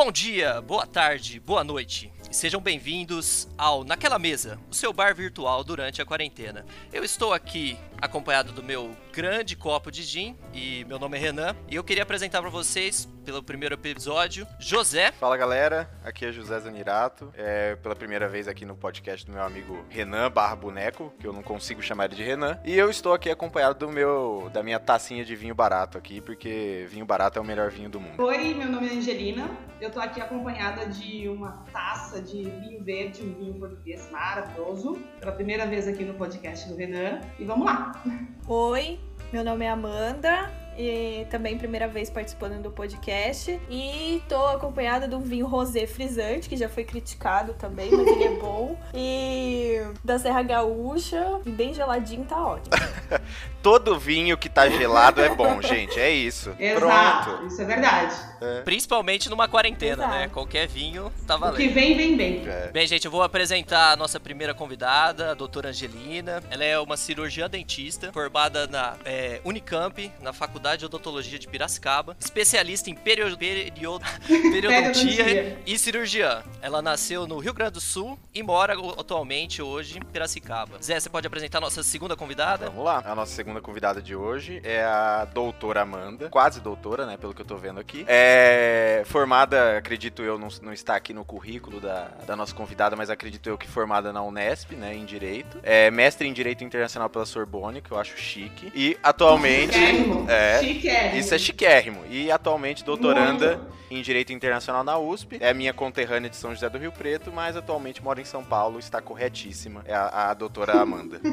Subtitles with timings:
[0.00, 2.12] Bom dia, boa tarde, boa noite.
[2.30, 6.66] E sejam bem-vindos ao Naquela Mesa, o seu bar virtual durante a quarentena.
[6.92, 11.56] Eu estou aqui acompanhado do meu grande copo de gin e meu nome é Renan
[11.68, 15.10] e eu queria apresentar para vocês pelo primeiro episódio José.
[15.12, 19.42] Fala galera, aqui é José Zanirato, é pela primeira vez aqui no podcast do meu
[19.42, 23.12] amigo Renan barra Boneco, que eu não consigo chamar ele de Renan, e eu estou
[23.12, 27.42] aqui acompanhado do meu da minha tacinha de vinho barato aqui, porque vinho barato é
[27.42, 28.22] o melhor vinho do mundo.
[28.22, 33.22] Oi, meu nome é Angelina, eu tô aqui acompanhada de uma taça de vinho verde,
[33.22, 38.02] um vinho português maravilhoso, pela primeira vez aqui no podcast do Renan, e vamos lá.
[38.46, 38.98] Oi,
[39.32, 43.58] meu nome é Amanda e também primeira vez participando do podcast.
[43.68, 48.24] E tô acompanhada de um vinho rosé frisante, que já foi criticado também, mas ele
[48.24, 48.78] é bom.
[48.94, 52.70] E da Serra Gaúcha, e bem geladinho, tá ótimo.
[53.60, 56.54] Todo vinho que tá gelado é bom, gente, é isso.
[56.58, 57.46] Exato, Pronto.
[57.48, 58.14] isso é verdade.
[58.40, 58.60] É.
[58.62, 60.10] Principalmente numa quarentena, Exato.
[60.14, 60.28] né?
[60.28, 61.74] Qualquer vinho tá O que valendo.
[61.74, 62.48] vem, vem bem.
[62.48, 62.70] É.
[62.70, 66.40] Bem, gente, eu vou apresentar a nossa primeira convidada, a doutora Angelina.
[66.50, 72.16] Ela é uma cirurgiã dentista, formada na é, Unicamp, na Faculdade de Odontologia de Piracicaba,
[72.18, 76.42] especialista em perio, perio, periodontia e cirurgiã.
[76.60, 80.78] Ela nasceu no Rio Grande do Sul e mora atualmente hoje em Piracicaba.
[80.82, 82.66] Zé, você pode apresentar a nossa segunda convidada?
[82.66, 83.02] Vamos lá.
[83.04, 86.28] A nossa segunda convidada de hoje é a doutora Amanda.
[86.28, 87.16] Quase doutora, né?
[87.16, 88.04] Pelo que eu tô vendo aqui.
[88.08, 93.10] É formada, acredito eu, não, não está aqui no currículo da, da nossa convidada, mas
[93.10, 94.94] acredito eu que formada na Unesp, né?
[94.94, 95.58] Em Direito.
[95.62, 98.70] É mestre em Direito Internacional pela Sorbonne, que eu acho chique.
[98.74, 99.74] E atualmente.
[99.74, 100.26] Chiquérrimo.
[100.58, 100.68] É.
[100.68, 101.16] Chiquérrimo.
[101.16, 102.04] Isso é chiquérrimo.
[102.10, 103.72] E atualmente doutoranda Muito.
[103.90, 105.38] em Direito Internacional na USP.
[105.40, 108.78] É minha conterrânea de São José do Rio Preto, mas atualmente mora em São Paulo.
[108.78, 109.82] Está corretíssima.
[109.86, 111.20] É a, a doutora Amanda.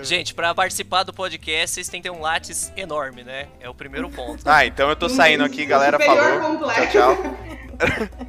[0.00, 3.48] Gente, pra participar do podcast, vocês têm que ter um látis enorme, né?
[3.60, 4.42] É o primeiro ponto.
[4.44, 5.98] Ah, então eu tô saindo aqui, galera.
[5.98, 6.58] Superior Falou.
[6.58, 6.92] completo.
[6.92, 7.36] Tchau, tchau.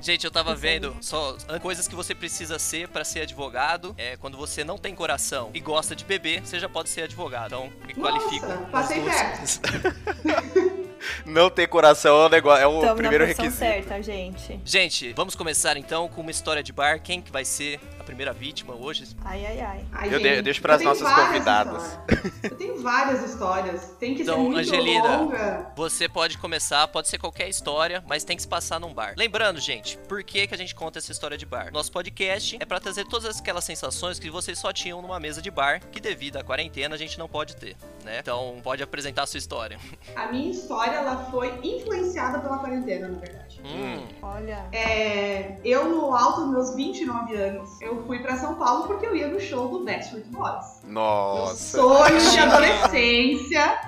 [0.02, 3.95] Gente, eu tava vendo só coisas que você precisa ser pra ser advogado.
[3.98, 7.48] É quando você não tem coração e gosta de beber, você já pode ser advogado.
[7.48, 8.48] Então, me qualifico.
[8.71, 9.61] passei duas.
[11.26, 13.66] Não ter coração é o negócio, é o Tamo na primeiro posição requisito.
[13.66, 14.60] certa, gente.
[14.66, 17.00] Gente, vamos começar então com uma história de bar.
[17.02, 19.06] Quem que vai ser primeira vítima hoje?
[19.23, 19.86] Ai, ai, ai.
[19.92, 22.00] Ai, Eu gente, de- deixo pras tenho nossas convidadas.
[22.44, 23.92] Eu tenho várias histórias.
[24.00, 25.18] Tem que Então, ser muito Angelina.
[25.18, 25.72] longa.
[25.76, 29.14] Você pode começar, pode ser qualquer história, mas tem que se passar num bar.
[29.18, 31.72] Lembrando, gente, por que, que a gente conta essa história de bar?
[31.72, 35.52] Nosso podcast é pra trazer todas aquelas sensações que vocês só tinham numa mesa de
[35.52, 38.20] bar, que devido à quarentena a gente não pode ter, né?
[38.20, 39.78] Então, pode apresentar a sua história.
[40.16, 43.62] A minha história, ela foi influenciada pela quarentena, na verdade.
[43.66, 44.66] Hum, Olha.
[44.72, 49.15] É, eu, no alto dos meus 29 anos, eu fui pra São Paulo porque eu
[49.15, 50.81] ia no show do Backstreet Boys.
[50.83, 51.77] Meu Nossa.
[51.77, 53.80] sonho de adolescência.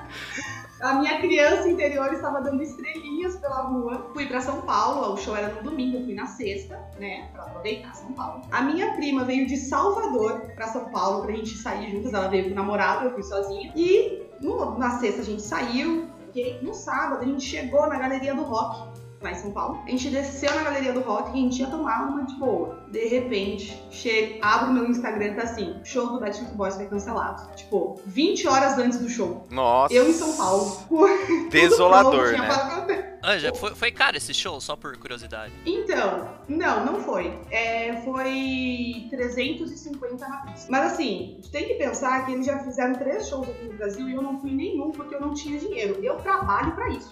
[0.82, 4.10] A minha criança interior estava dando estrelinhas pela rua.
[4.14, 7.44] Fui pra São Paulo, o show era no domingo, eu fui na sexta, né, pra
[7.44, 8.44] aproveitar São Paulo.
[8.50, 12.14] A minha prima veio de Salvador pra São Paulo pra gente sair juntas.
[12.14, 13.74] Ela veio com o namorado, eu fui sozinha.
[13.76, 16.08] E no- na sexta a gente saiu.
[16.34, 18.88] E no sábado a gente chegou na Galeria do Rock,
[19.22, 19.80] lá em São Paulo.
[19.86, 22.79] A gente desceu na Galeria do Rock e a gente ia tomar uma de boa.
[22.92, 27.54] De repente, chego, abro meu Instagram e tá assim, show do Backstreet Boys foi cancelado.
[27.56, 29.46] Tipo, 20 horas antes do show.
[29.52, 29.94] Nossa.
[29.94, 30.76] Eu em São Paulo.
[31.52, 32.48] Desolador, pronto, tinha né?
[32.48, 35.52] para- Anja, foi, foi caro esse show, só por curiosidade.
[35.66, 37.38] Então, não, não foi.
[37.52, 40.68] É, foi 350 na pista.
[40.72, 44.08] Mas assim, tu tem que pensar que eles já fizeram três shows aqui no Brasil
[44.10, 46.00] e eu não fui nenhum porque eu não tinha dinheiro.
[46.02, 47.10] Eu trabalho pra isso.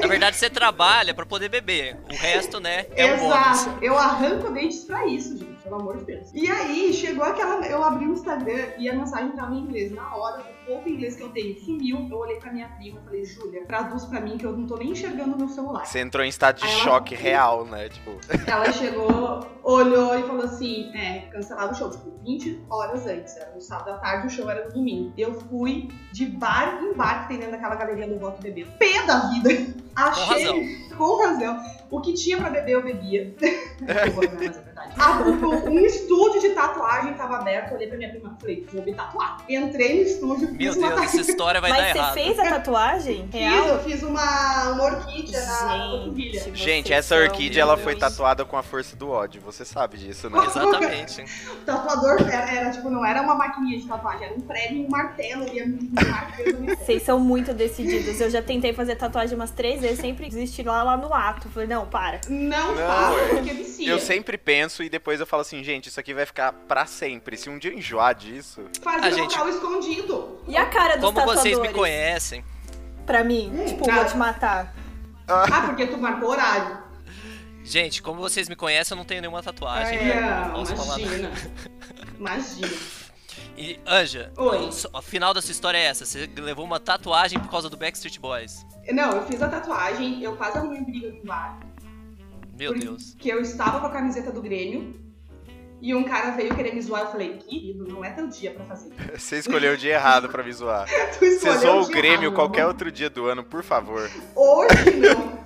[0.00, 1.96] Na verdade, você trabalha pra poder beber.
[2.10, 3.23] O resto, né, é um.
[3.26, 3.84] Exato.
[3.84, 6.30] Eu arranco dentes pra isso, gente, pelo amor de Deus.
[6.32, 7.66] E aí, chegou aquela.
[7.66, 9.92] Eu abri o Instagram e a mensagem tava em inglês.
[9.92, 12.08] Na hora, pouco inglês que eu tenho sumiu.
[12.10, 14.76] Eu olhei pra minha prima e falei, Júlia, traduz pra mim que eu não tô
[14.76, 15.84] nem enxergando no celular.
[15.86, 17.88] Você entrou em estado de Aí ela- choque real, né?
[17.88, 18.12] Tipo,
[18.46, 23.36] Ela chegou, olhou e falou assim: é, cancelado o show, tipo, 20 horas antes.
[23.36, 25.12] Era no sábado à tarde, o show era no domingo.
[25.16, 28.66] Eu fui de bar em bar que tem dentro daquela galeria do voto beber.
[28.78, 29.50] Pé da vida!
[29.96, 30.84] Achei.
[30.96, 31.56] Com razão.
[31.90, 33.34] O que tinha pra beber, eu bebia.
[33.82, 37.70] É um, estúdio de tatuagem tava aberto.
[37.70, 39.44] Eu olhei pra minha prima e falei: vou me tatuar.
[39.48, 42.14] Entrei no estúdio, Meu fiz uma Deus, essa história vai Mas dar você errado.
[42.14, 43.28] fez a tatuagem?
[43.30, 43.66] Fiz, Real?
[43.66, 46.04] eu fiz uma, uma orquídea na.
[46.14, 48.00] Gente, gente, vocês essa orquídea ela foi Deus.
[48.12, 49.40] tatuada com a força do ódio.
[49.42, 50.38] Você sabe disso, né?
[50.46, 51.22] Exatamente.
[51.52, 54.84] O tatuador era, era, tipo, não era uma maquininha de tatuagem, era um prego e
[54.86, 56.74] um martelo ali, um.
[56.76, 58.20] Vocês são muito decididos.
[58.20, 61.48] Eu já tentei fazer tatuagem umas três vezes, sempre desisti lá, lá no ato.
[61.48, 62.20] Falei, não, para.
[62.28, 63.28] Não, Não, é.
[63.30, 63.88] porque vicia.
[63.88, 67.36] Eu sempre penso e depois eu falo assim, gente, isso aqui vai ficar pra sempre.
[67.36, 68.62] Se um dia eu enjoar disso.
[68.82, 70.38] Fazer A gente- local escondido.
[70.46, 71.40] E a cara dos Como tatuadores?
[71.40, 72.44] vocês me conhecem,
[73.06, 73.50] pra mim.
[73.52, 74.02] Hum, tipo, nada.
[74.02, 74.74] vou te matar.
[75.26, 76.78] Ah, porque tu marcou horário.
[77.62, 79.96] Gente, como vocês me conhecem, eu não tenho nenhuma tatuagem.
[79.98, 80.52] É, né?
[80.52, 81.32] Não, imagina.
[82.18, 82.68] Imagina.
[83.56, 84.68] E, Anja, Oi.
[84.92, 86.04] o, final dessa história é essa.
[86.04, 88.66] Você levou uma tatuagem por causa do Backstreet Boys.
[88.92, 91.58] Não, eu fiz a tatuagem, eu quase arrumei briga no bar.
[92.56, 93.16] Meu Porque Deus.
[93.24, 94.94] eu estava com a camiseta do Grêmio
[95.84, 97.02] e um cara veio querer me zoar.
[97.02, 98.90] Eu falei, querido, não é teu dia pra fazer.
[99.18, 100.88] Você escolheu o dia errado pra me zoar.
[101.20, 102.68] Você zoou o Grêmio errado, qualquer não.
[102.68, 104.10] outro dia do ano, por favor.
[104.34, 105.38] Hoje não.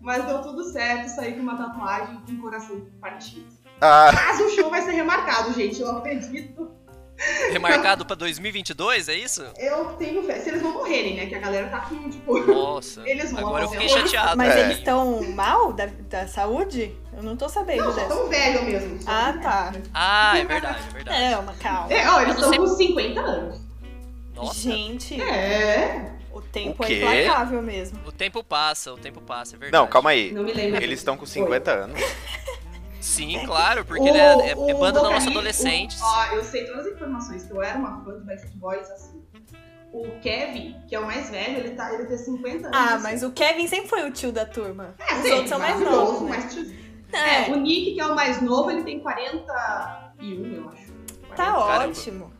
[0.00, 3.46] Mas deu tudo certo, saí com uma tatuagem com o coração partido.
[3.80, 6.70] Ah, Mas o show vai ser remarcado, gente, eu acredito.
[7.52, 9.44] Remarcado pra 2022, é isso?
[9.56, 10.40] Eu tenho fé.
[10.40, 11.26] Se eles não morrerem, né?
[11.26, 12.38] Que a galera tá com, tipo...
[12.40, 13.02] Nossa.
[13.08, 14.36] Eles vão Agora eu fiquei chateado.
[14.36, 14.60] Mas É.
[14.64, 16.94] eles estão mal da, da saúde?
[17.16, 18.98] Eu não tô sabendo Não, só tão velho mesmo.
[19.06, 19.70] Ah, tão tá.
[19.70, 19.84] velho.
[19.94, 21.22] Ah, é verdade, é verdade.
[21.22, 21.92] É, uma calma.
[21.92, 23.60] É, ó, eles estão com 50 anos.
[24.34, 24.54] Nossa.
[24.60, 26.10] Gente, É.
[26.32, 28.00] o tempo O é implacável mesmo.
[28.04, 29.80] O tempo passa, o tempo passa, é verdade.
[29.80, 30.32] não, calma aí.
[30.32, 30.82] Não me lembro.
[30.82, 32.00] Eles estão com 50 anos.
[33.04, 35.32] Sim, claro, porque O- ele é, é- é banda da nossa o-
[36.02, 39.22] Ó, eu sei todas as informações, que eu era uma fã do Backstreet Boys, assim.
[39.92, 42.70] O Kevin, que é o mais velho, ele, tá, ele tem 50 anos.
[42.78, 43.02] Ah, assim.
[43.02, 44.94] mas o Kevin sempre foi o tio da turma.
[44.98, 46.28] É, Os sim, outros são mais novos, né?
[46.30, 46.56] mais.
[47.12, 50.92] É, É, o Nick, que é o mais novo, ele tem 41, eu acho.
[51.36, 51.66] tá 40.
[51.66, 51.90] Caramba.
[51.90, 52.32] ótimo.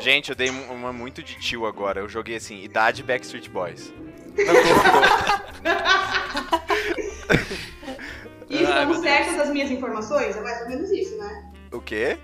[0.00, 2.00] Gente, eu dei uma muito de tio agora.
[2.00, 3.92] Eu joguei assim, idade Backstreet Boys.
[4.36, 4.44] E
[9.70, 10.36] informações?
[10.36, 11.52] É mais ou menos isso, né?
[11.72, 12.18] O quê?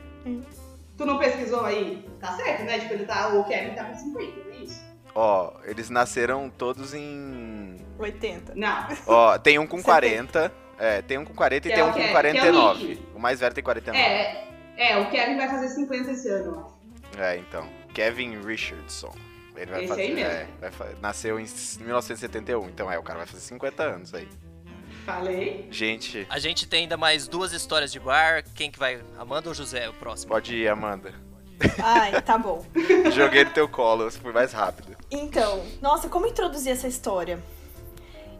[0.97, 2.09] Tu não pesquisou aí?
[2.21, 2.79] Tá certo, né?
[2.81, 4.85] Tipo, ele tá, o Kevin tá com 50, não é isso?
[5.15, 7.77] Ó, eles nasceram todos em.
[7.99, 8.55] 80.
[8.55, 8.87] Não.
[9.07, 9.85] Ó, tem um com 70.
[9.85, 10.53] 40.
[10.79, 12.13] É, tem um com 40 e Que tem é um com que- que é o
[12.13, 13.03] 49.
[13.17, 13.99] Mais velho tem 49.
[13.99, 14.45] É,
[14.77, 17.23] é, o Kevin vai fazer 50 esse ano, eu acho.
[17.23, 17.67] É, então.
[17.95, 19.15] Kevin Richardson.
[19.57, 20.03] Ele vai Esse fazer.
[20.03, 20.31] aí mesmo.
[20.31, 21.47] é, vai nasceu em
[21.81, 22.69] 1971.
[22.69, 24.29] Então é, o cara vai fazer 50 anos aí.
[25.06, 25.69] Falei.
[25.70, 28.43] Gente, A gente tem ainda mais duas histórias de bar.
[28.56, 29.00] Quem que vai?
[29.17, 30.31] Amanda ou José, o próximo?
[30.32, 31.14] pode ir, Amanda.
[31.82, 32.67] Ai, tá bom.
[33.14, 34.97] Joguei no teu colo, fui mais rápido.
[35.11, 37.38] Então, nossa, como introduzir essa história?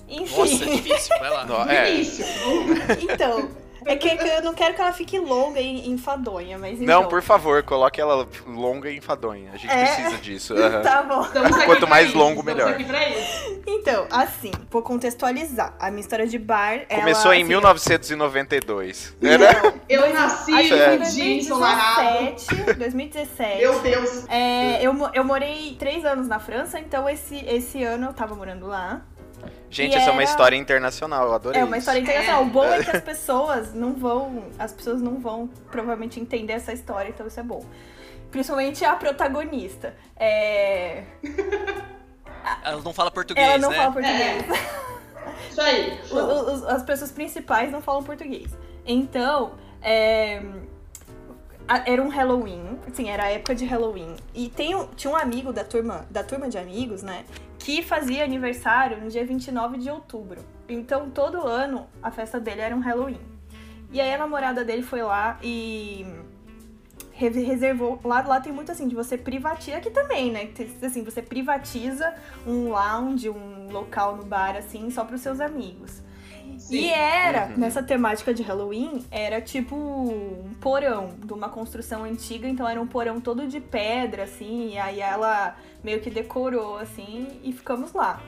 [0.09, 1.45] Enfim, Nossa, é difícil, vai lá.
[1.47, 1.91] No- é,
[3.01, 3.49] então,
[3.87, 7.03] é que, eu não quero que ela fique longa e enfadonha, mas então.
[7.03, 9.51] Não, por favor, coloque ela longa e enfadonha.
[9.53, 9.85] A gente É?
[9.85, 10.55] precisa disso.
[10.55, 10.83] aham.
[10.87, 11.25] Tá bom.
[11.65, 12.77] Quanto mais isso, longo, melhor.
[13.67, 15.75] Então, assim, vou contextualizar.
[15.79, 16.87] A minha história de bar.
[16.89, 19.17] Começou ela, em assim, 1992.
[19.23, 19.75] Era?
[19.89, 21.37] Eu nasci É.
[21.37, 21.97] ensolarado.
[21.97, 22.75] 2017.
[22.79, 23.59] 2017.
[23.59, 24.25] Meu Deus.
[24.29, 28.67] É, eu, eu morei três anos na França, então esse, esse ano eu tava morando
[28.67, 29.03] lá.
[29.71, 31.61] Gente, E essa é uma história internacional, eu adorei.
[31.61, 32.43] É uma história internacional.
[32.43, 34.45] O bom é que as pessoas não vão.
[34.59, 37.65] As pessoas não vão provavelmente entender essa história, então isso é bom.
[38.31, 39.95] Principalmente a protagonista.
[40.17, 41.05] É,
[42.65, 43.77] Ela não fala português, Ela não né?
[43.77, 44.45] fala português.
[45.51, 45.99] Isso aí.
[46.05, 46.19] O- show.
[46.19, 48.51] o- os- as pessoas principais não falam português.
[48.87, 50.41] Então, é,
[51.67, 54.15] a- era um Halloween, assim, era a época de Halloween.
[54.35, 57.25] E tem, tinha um amigo da turma, da turma de amigos, né?
[57.67, 60.41] Que fazia aniversário no dia 29 de outubro.
[60.69, 63.19] Então, todo ano, a festa dele era um Halloween.
[63.91, 66.07] E aí, a namorada dele foi lá e
[67.11, 67.99] re- reservou.
[68.05, 69.79] Lá, lá tem muito assim, de você privatiza.
[69.79, 70.49] Aqui também, né?
[70.81, 72.15] Assim, você privatiza
[72.47, 76.01] um lounge, um local no bar, assim, só pros seus amigos.
[76.59, 76.77] Sim.
[76.77, 77.57] E era, Uhum.
[77.59, 82.87] nessa temática de Halloween, era tipo um porão de uma construção antiga, então era um
[82.87, 88.21] porão todo de pedra, assim, e aí ela meio que decorou, assim, e ficamos lá.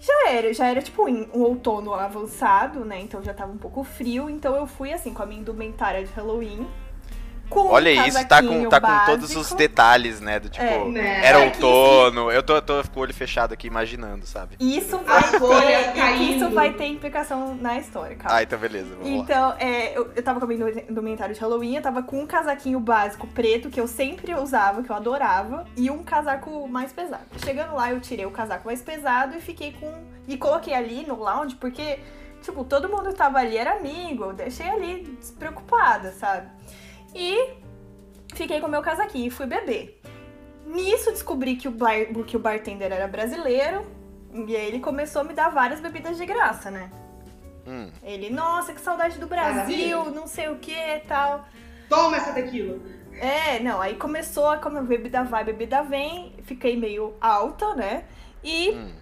[0.00, 3.00] Já era, já era tipo um outono avançado, né?
[3.00, 6.12] Então já tava um pouco frio, então eu fui assim com a minha indumentária de
[6.12, 6.66] Halloween.
[7.48, 10.38] Com um Olha isso, tá com, tá com todos os detalhes, né?
[10.38, 10.84] Do tipo, É.
[10.88, 11.24] Né?
[11.24, 12.30] era É outono.
[12.30, 14.56] Eu tô, tô com o olho fechado aqui imaginando, sabe?
[14.60, 18.38] Isso vai ter, isso vai ter implicação na história, calma.
[18.38, 19.16] Ah, então beleza, vamos lá.
[19.16, 22.26] Então, é, eu, eu tava com a minha indumentário de Halloween, eu tava com um
[22.26, 27.24] casaquinho básico preto, que eu sempre usava, que eu adorava, e um casaco mais pesado.
[27.44, 29.92] Chegando lá, eu tirei o casaco mais pesado e fiquei com.
[30.26, 32.00] E coloquei ali no lounge, porque,
[32.42, 36.48] tipo, todo mundo que tava ali era amigo, eu deixei ali despreocupada, sabe?
[37.14, 37.54] E
[38.34, 40.00] fiquei com o meu casaquinho e fui beber.
[40.66, 41.96] Nisso descobri que o, bar,
[42.26, 43.86] que o bartender era brasileiro,
[44.32, 46.90] e aí ele começou a me dar várias bebidas de graça, né?
[47.66, 50.20] Hum, Ele, nossa, que saudade do Brasil, Maravilha.
[50.20, 51.46] não sei o que e tal.
[51.88, 52.78] Toma essa tequila.
[53.12, 58.04] É, não, aí começou a como bebida vai, bebida vem, fiquei meio alta, né?
[58.44, 58.92] E hum.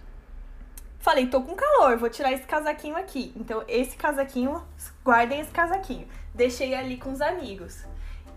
[0.99, 3.33] falei, tô com calor, vou tirar esse casaquinho aqui.
[3.35, 4.63] Então, esse casaquinho,
[5.03, 6.07] guardem esse casaquinho.
[6.33, 7.85] Deixei ali com os amigos.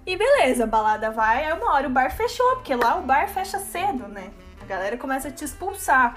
[0.06, 3.28] E beleza, a balada vai, aí uma hora o bar fechou, porque lá o bar
[3.28, 4.30] fecha cedo, né?
[4.70, 6.16] galera começa a te expulsar.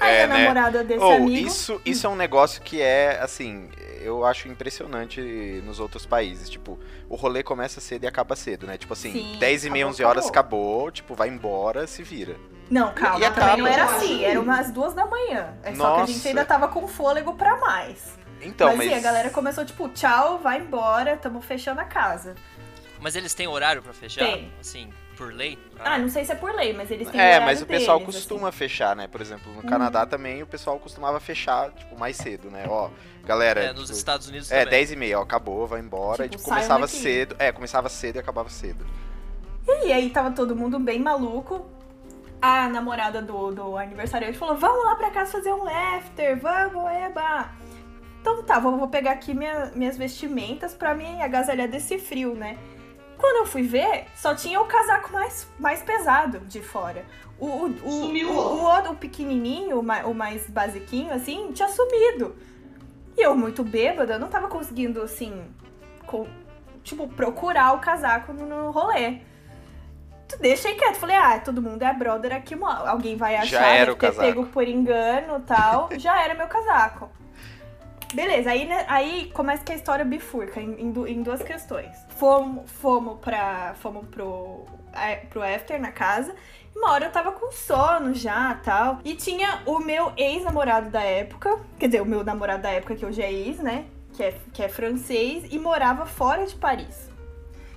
[0.00, 0.38] Aí É, a né?
[0.38, 1.46] namorada desse Ou, amigo.
[1.46, 3.70] isso, isso é um negócio que é, assim,
[4.00, 5.20] eu acho impressionante
[5.64, 6.48] nos outros países.
[6.48, 8.76] Tipo, o rolê começa cedo e acaba cedo, né?
[8.78, 10.72] Tipo assim, Sim, 10 e meia, acabou, 11 horas, acabou.
[10.74, 10.90] acabou.
[10.90, 12.36] Tipo, vai embora, se vira.
[12.70, 15.54] Não, calma, E a também não era assim, era umas duas da manhã.
[15.62, 16.28] É só que a gente Nossa.
[16.28, 18.18] ainda tava com fôlego pra mais.
[18.42, 18.88] Então, mas, mas...
[18.88, 22.34] sim, a galera começou tipo, tchau, vai embora, tamo fechando a casa.
[23.06, 24.24] Mas eles têm horário pra fechar?
[24.24, 24.50] Tem.
[24.60, 25.56] Assim, por lei?
[25.78, 27.98] Ah, não sei se é por lei, mas eles têm É, horário mas o pessoal
[28.00, 28.26] deles, assim.
[28.28, 29.06] costuma fechar, né?
[29.06, 29.68] Por exemplo, no Uhum.
[29.68, 32.64] Canadá também o pessoal costumava fechar, tipo, mais cedo, né?
[32.68, 32.90] Ó,
[33.24, 33.60] galera.
[33.62, 34.70] É, nos tipo, Estados Unidos É, também.
[34.72, 36.26] 10 e meia, ó, acabou, vai embora.
[36.26, 36.96] e Tipo, tipo, saiam começava daqui.
[36.96, 37.36] cedo.
[37.38, 38.84] É, começava cedo e acabava cedo.
[39.84, 41.64] E aí tava todo mundo bem maluco.
[42.42, 47.52] A namorada do, do aniversariante falou: Vamos lá pra casa fazer um after, vamos, eba.
[48.20, 52.58] Então tá, vou, vou pegar aqui minha- minhas vestimentas pra me agasalhar desse frio, né?
[53.18, 57.04] Quando eu fui ver, só tinha o casaco mais, mais pesado de fora.
[57.38, 58.30] O, o, o, Sumiu.
[58.30, 62.36] o, o outro, o pequenininho, o ma- o mais basiquinho, assim, tinha sumido.
[63.16, 65.44] E eu, muito bêbada, eu não tava conseguindo, assim,
[66.06, 66.26] co-
[66.82, 69.20] tipo, procurar o casaco no, no rolê.
[70.28, 70.96] Tu deixei quieto.
[70.96, 74.26] Falei, ah, todo mundo é brother aqui, alguém vai achar, Já era o ter casaco.
[74.26, 75.88] pego por engano e tal.
[75.98, 77.08] Já era meu casaco.
[78.16, 81.94] Beleza, aí, né, aí começa que a história bifurca em, em em duas questões.
[82.16, 86.34] Fomos, fomos, pra, fomos pro, é, pro after na casa.
[86.74, 89.00] Uma hora eu tava com sono já tal.
[89.04, 91.58] E tinha o meu ex-namorado da época.
[91.78, 93.84] Quer dizer, o meu namorado da época que hoje é ex, né?
[94.14, 97.10] Que é, que é francês e morava fora de Paris.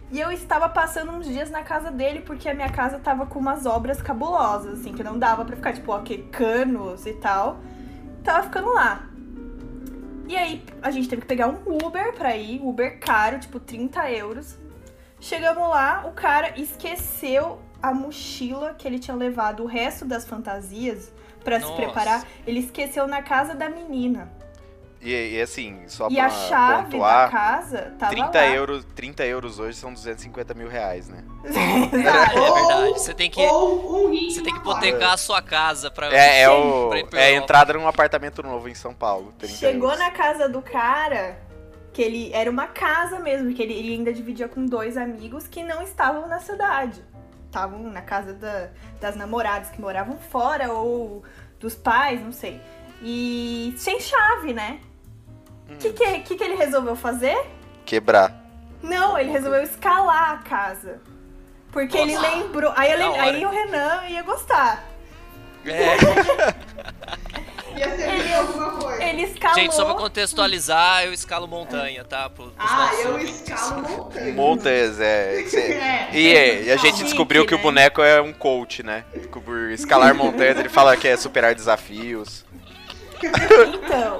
[0.09, 3.39] E eu estava passando uns dias na casa dele porque a minha casa tava com
[3.39, 7.57] umas obras cabulosas, assim, que não dava pra ficar, tipo, ok, canos e tal.
[8.23, 9.08] Tava ficando lá.
[10.29, 14.11] E aí a gente teve que pegar um Uber pra ir, Uber caro, tipo 30
[14.11, 14.59] euros.
[15.19, 21.11] Chegamos lá, o cara esqueceu a mochila que ele tinha levado o resto das fantasias
[21.43, 22.23] pra se preparar.
[22.45, 24.31] Ele esqueceu na casa da menina.
[25.01, 28.47] E, e assim, só e pra a chave da pontuar, casa tava 30 lá.
[28.47, 31.23] euros, 30 euros hoje são 250 mil reais, né?
[31.45, 32.99] É Ou- verdade.
[32.99, 36.07] Você tem que, um você tem que hipotecar a sua casa pra.
[36.13, 39.33] É, é, o, Pra é a entrada num apartamento novo em São Paulo.
[39.39, 39.99] 30 Chegou euros.
[39.99, 41.39] na casa do cara,
[41.93, 45.63] que ele era uma casa mesmo, que ele, ele ainda dividia com dois amigos que
[45.63, 47.01] não estavam na cidade.
[47.45, 48.67] Estavam na casa da-
[48.99, 51.23] das namoradas que moravam fora ou
[51.57, 52.59] dos pais, não sei.
[53.01, 54.81] E sem chave, né?
[55.69, 55.77] O Hum.
[55.79, 57.37] que, que, que, que ele resolveu fazer?
[57.85, 58.33] Quebrar.
[58.81, 61.01] Não, ele resolveu escalar a casa.
[61.71, 62.27] Porque ele Nossa.
[62.29, 62.73] lembrou.
[62.75, 64.83] Aí, ele- aí o Renan ia gostar.
[65.65, 65.95] É.
[67.77, 69.03] Ia servir Ele- alguma coisa.
[69.03, 69.55] Ele escalou.
[69.55, 72.29] Gente, só pra contextualizar, eu escalo montanha, tá?
[72.29, 73.41] Pro, pros Ah, eu ouvintes.
[73.41, 74.33] escalo montanha.
[74.33, 75.35] Montes, é.
[75.53, 76.09] É.
[76.11, 77.63] E, é, e a gente descobriu que o né?
[77.63, 79.05] boneco é um coach, né?
[79.45, 82.43] Por escalar montanhas, ele fala que é superar desafios.
[83.23, 84.19] Então.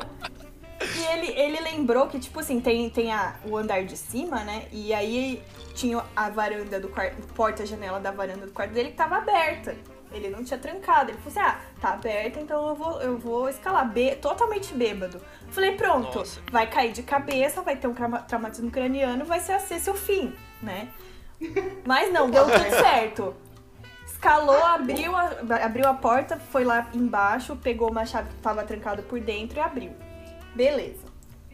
[0.81, 4.67] E ele, ele lembrou que, tipo assim, tem, tem a, o andar de cima, né?
[4.71, 5.43] E aí
[5.75, 9.75] tinha a varanda do quarto, porta-janela da varanda do quarto dele que tava aberta.
[10.11, 11.11] Ele não tinha trancado.
[11.11, 13.87] Ele falou assim: ah, tá aberta, então eu vou, eu vou escalar.
[13.91, 15.21] Bê- totalmente bêbado.
[15.49, 16.41] Falei: pronto, Nossa.
[16.51, 20.33] vai cair de cabeça, vai ter um trauma- traumatismo craniano, vai ser esse seu fim,
[20.63, 20.87] né?
[21.85, 23.35] Mas não, deu tudo certo.
[24.05, 25.29] Escalou, abriu a,
[25.63, 29.61] abriu a porta, foi lá embaixo, pegou uma chave que tava trancada por dentro e
[29.61, 29.91] abriu.
[30.59, 31.05] Beleza.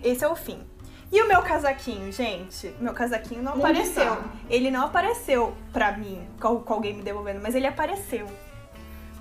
[0.03, 0.65] Esse é o fim.
[1.11, 2.73] E o meu casaquinho, gente?
[2.79, 4.17] Meu casaquinho não apareceu.
[4.49, 8.25] Ele não apareceu pra mim, com, com alguém me devolvendo, mas ele apareceu.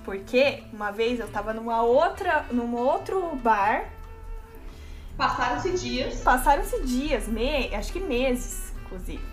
[0.03, 3.85] Porque uma vez eu tava numa outra, num outro bar,
[5.15, 6.21] Passaram-se dias.
[6.23, 9.23] passaram-se dias, me, acho que meses, inclusive.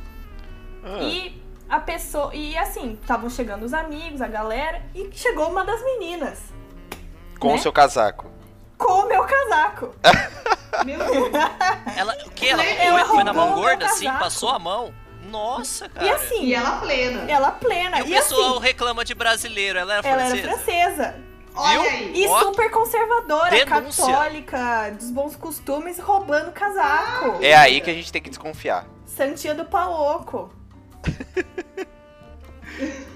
[0.84, 2.34] Ah, E a pessoa.
[2.34, 6.40] E assim, estavam chegando os amigos, a galera, e chegou uma das meninas.
[7.40, 7.58] com o né?
[7.58, 8.31] seu casaco.
[8.84, 9.94] Com o meu casaco.
[10.86, 11.30] Meu Deus.
[11.96, 12.48] Ela, o que?
[12.48, 14.06] Ela Ela foi, foi na mão gorda, assim?
[14.12, 14.92] Passou a mão?
[15.30, 16.06] Nossa, cara.
[16.06, 17.30] E assim, E ela plena.
[17.30, 17.98] ela plena.
[17.98, 19.78] E o E, pessoal assim, reclama de brasileiro.
[19.78, 20.48] Ela era ela francesa?
[20.48, 21.14] era francesa.
[21.54, 22.10] Olha Viu?
[22.14, 22.40] E Ó.
[22.40, 24.06] super conservadora, Denúncia.
[24.06, 27.38] católica, dos bons costumes, roubando casaco.
[27.42, 28.86] É aí que a gente tem que desconfiar.
[29.06, 30.50] Santinha do Paloco.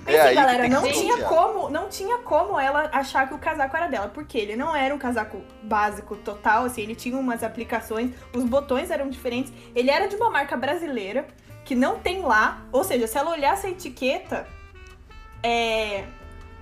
[0.04, 3.76] Mas É assim, galera, não tinha como, não tinha como ela achar que o casaco
[3.76, 8.10] era dela, porque ele não era um casaco básico total, assim, ele tinha umas aplicações,
[8.34, 11.26] os botões eram diferentes, ele era de uma marca brasileira
[11.64, 14.46] que não tem lá, ou seja, se ela olhasse a etiqueta,
[15.42, 16.04] é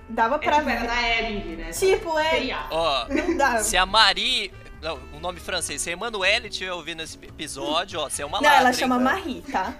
[0.09, 0.87] dava É pra tipo, era ver.
[0.87, 1.71] da Ering, né?
[1.71, 2.55] Tipo, é.
[2.69, 3.63] Ó, não dá.
[3.63, 4.51] se a Mari...
[4.81, 5.81] Não, o nome francês.
[5.81, 8.99] Se a Emanuele estiver ouvindo esse episódio, ó, você é uma Não, ladra, ela chama
[8.99, 9.73] Marie, tá?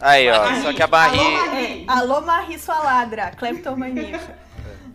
[0.00, 0.38] Aí, ó.
[0.44, 0.62] Marie.
[0.62, 1.20] Só que a Marie.
[1.20, 1.84] Alô, É, Marie.
[1.88, 4.38] alô Marie, sua ladra, cleptomaníaca.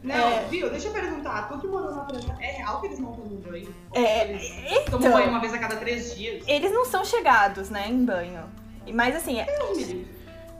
[0.03, 0.69] Não, viu?
[0.69, 1.47] Deixa eu perguntar.
[1.47, 3.73] Tu que morou na França, é real que eles não tomam banho?
[3.93, 4.49] É, Eles
[4.91, 5.11] tomam então.
[5.13, 6.43] banho uma vez a cada três dias?
[6.45, 8.43] Eles não são chegados, né, em banho.
[8.85, 10.05] E- Mas assim, é- livre.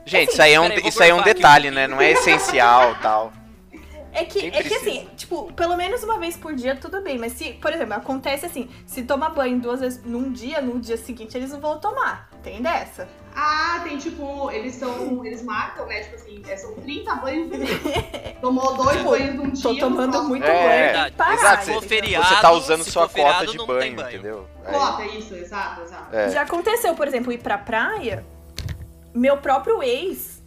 [0.06, 1.88] Gente, Assim, isso aí é um, peraí, isso aí é um aqui detalhe, pouquinho.
[1.88, 1.94] né?
[1.94, 3.32] Não é essencial tal.
[4.14, 7.32] É que, é que assim, tipo, pelo menos uma vez por dia tudo bem, mas
[7.32, 11.36] se, por exemplo, acontece assim, se toma banho duas vezes num dia, no dia seguinte
[11.36, 12.30] eles não vão tomar.
[12.42, 13.08] Tem dessa?
[13.36, 15.24] Ah, tem tipo, eles são.
[15.24, 16.00] Eles marcam, né?
[16.04, 18.36] Tipo assim, é, são 30 banhos por dia.
[18.40, 19.62] Tomou dois Tipo, banhos num dia.
[19.62, 21.34] Tô tomando muito É, banho, que parar.
[21.34, 24.08] Exato, você- feriado, Você tá usando se sua feriado, cota de banho, banho.
[24.08, 24.46] entendeu?
[24.64, 26.14] Aí- Cota, é isso, exato, exato.
[26.14, 26.28] É.
[26.30, 28.24] Já aconteceu, por exemplo, ir pra praia,
[29.12, 30.40] meu próprio ex,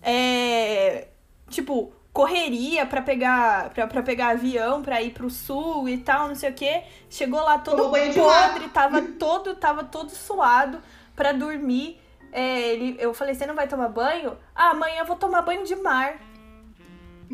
[0.00, 1.08] é,
[1.48, 6.34] tipo, correria pra pegar, pra, pra pegar avião, pra ir pro sul e tal, não
[6.34, 6.82] sei o quê.
[7.08, 10.78] Chegou lá todo podre, tava todo, tava todo suado
[11.14, 12.00] pra dormir.
[12.32, 14.36] É, ele, eu falei, você não vai tomar banho?
[14.54, 16.18] Ah, amanhã eu vou tomar banho de mar.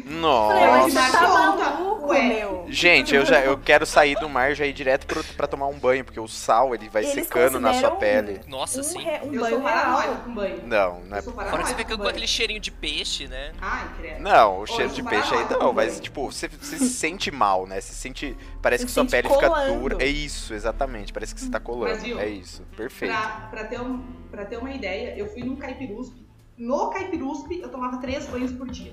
[0.06, 1.10] Nossa.
[1.12, 2.22] tá maluco, ué.
[2.28, 2.66] meu.
[2.68, 5.78] Gente, eu já eu quero sair do mar já ir direto pro, pra tomar um
[5.78, 8.40] banho, porque o sal ele vai Eles secando na sua pele.
[8.46, 8.98] Nossa, um, sim.
[9.02, 10.16] re- um eu banho sou real.
[10.24, 10.66] com banho.
[10.66, 12.10] Não, não é Fora que você fica com banho.
[12.10, 13.52] aquele cheirinho de peixe, né?
[13.60, 14.20] Ai, credo.
[14.22, 17.66] Não, o cheiro de peixe aí não, com mas tipo, você, você se sente mal,
[17.66, 17.80] né?
[17.80, 18.36] Você sente.
[18.60, 19.96] Parece que sua pele fica dura.
[20.02, 21.12] É isso, exatamente.
[21.12, 21.94] Parece que você tá colando.
[21.94, 22.62] Mas, viu, É isso.
[22.76, 23.12] Perfeito.
[23.12, 26.26] Pra, pra, ter um, pra ter uma ideia, eu fui num caipiruspe.
[26.56, 28.92] No caipiruspe, eu tomava três banhos por dia.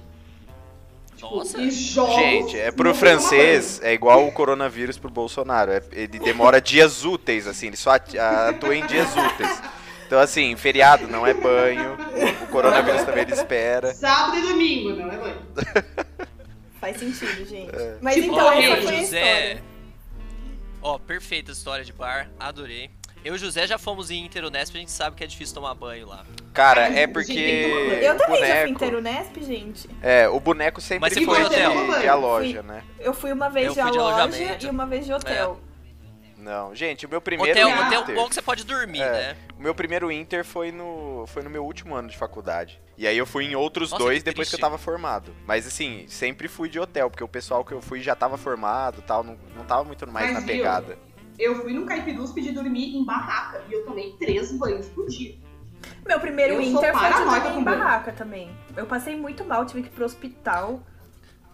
[1.21, 1.57] Nossa.
[1.61, 2.15] E jogos.
[2.15, 5.71] Gente, é pro francês, é igual o coronavírus pro Bolsonaro.
[5.71, 9.61] É- ele demora dias úteis, assim, ele só atua em dias úteis.
[10.05, 11.97] Então, assim, feriado não é banho,
[12.43, 13.93] o coronavírus também ele espera.
[13.93, 15.41] Sábado e domingo, não é banho.
[16.79, 17.75] Faz sentido, gente.
[17.75, 17.97] É.
[18.01, 19.01] Mas Tipo, então, essa foi a José.
[19.01, 19.63] história.
[20.83, 22.91] Ó, perfeita história de bar, adorei.
[23.25, 25.73] Eu e o José já fomos em Interunesp, a gente sabe que é difícil tomar
[25.73, 26.23] banho lá.
[26.53, 27.33] Cara, é porque
[28.03, 29.89] Eu também já fui boneco, inteiro Nesp, gente.
[29.99, 31.71] é, o boneco sempre Mas você foi em hotel?
[31.71, 32.83] de, de a loja, né?
[32.99, 35.59] Eu fui uma vez Eu de fui de loja e uma vez de hotel.
[36.37, 37.99] Não, gente, o meu primeiro Hotel, Inter.
[38.01, 39.11] hotel bom que você pode dormir, É.
[39.11, 39.37] né?
[39.57, 42.79] O meu primeiro Inter foi no, foi no meu último ano de faculdade.
[42.95, 45.35] E aí eu fui em outros Nossa, dois que depois que eu tava formado.
[45.47, 48.99] Mas assim, sempre fui de hotel, porque o pessoal que eu fui já tava formado
[48.99, 50.63] e tal, não, não tava muito mais Mas, na viu?
[51.37, 53.61] Eu fui num caipiruspe de dormir em barraca.
[53.69, 55.35] E eu tomei três banhos por dia.
[56.05, 57.79] Meu primeiro Eu Inter foi de dormir em banho.
[57.79, 58.49] barraca também.
[58.75, 60.81] Eu passei muito mal, tive que ir pro hospital.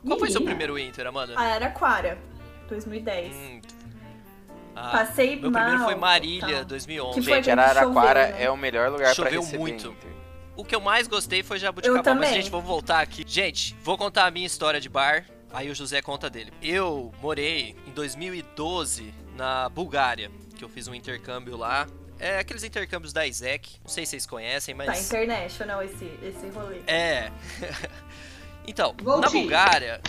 [0.05, 1.33] Qual foi seu primeiro Inter, Amanda?
[1.37, 2.17] A Araquara,
[2.67, 3.35] 2010.
[3.35, 3.61] Hum.
[4.75, 5.61] Ah, Passei meu mal.
[5.63, 6.63] primeiro foi Marília, tá.
[6.63, 7.19] 2011.
[7.19, 8.43] Que foi Gente, Araraquara choveu, né?
[8.45, 9.87] é o melhor lugar Choveu pra receber muito.
[9.89, 10.11] Inter.
[10.55, 11.59] O que eu mais gostei foi
[12.03, 12.29] também.
[12.29, 13.23] mas gente, vou voltar aqui.
[13.27, 16.51] Gente, vou contar a minha história de bar, aí o José conta dele.
[16.61, 21.87] Eu morei em 2012 na Bulgária, que eu fiz um intercâmbio lá.
[22.19, 25.07] É aqueles intercâmbios da ISEC, não sei se vocês conhecem, Tá mas...
[25.07, 26.81] international esse, esse rolê.
[26.85, 27.31] É.
[28.67, 29.21] então, Voltei.
[29.21, 30.01] na Bulgária,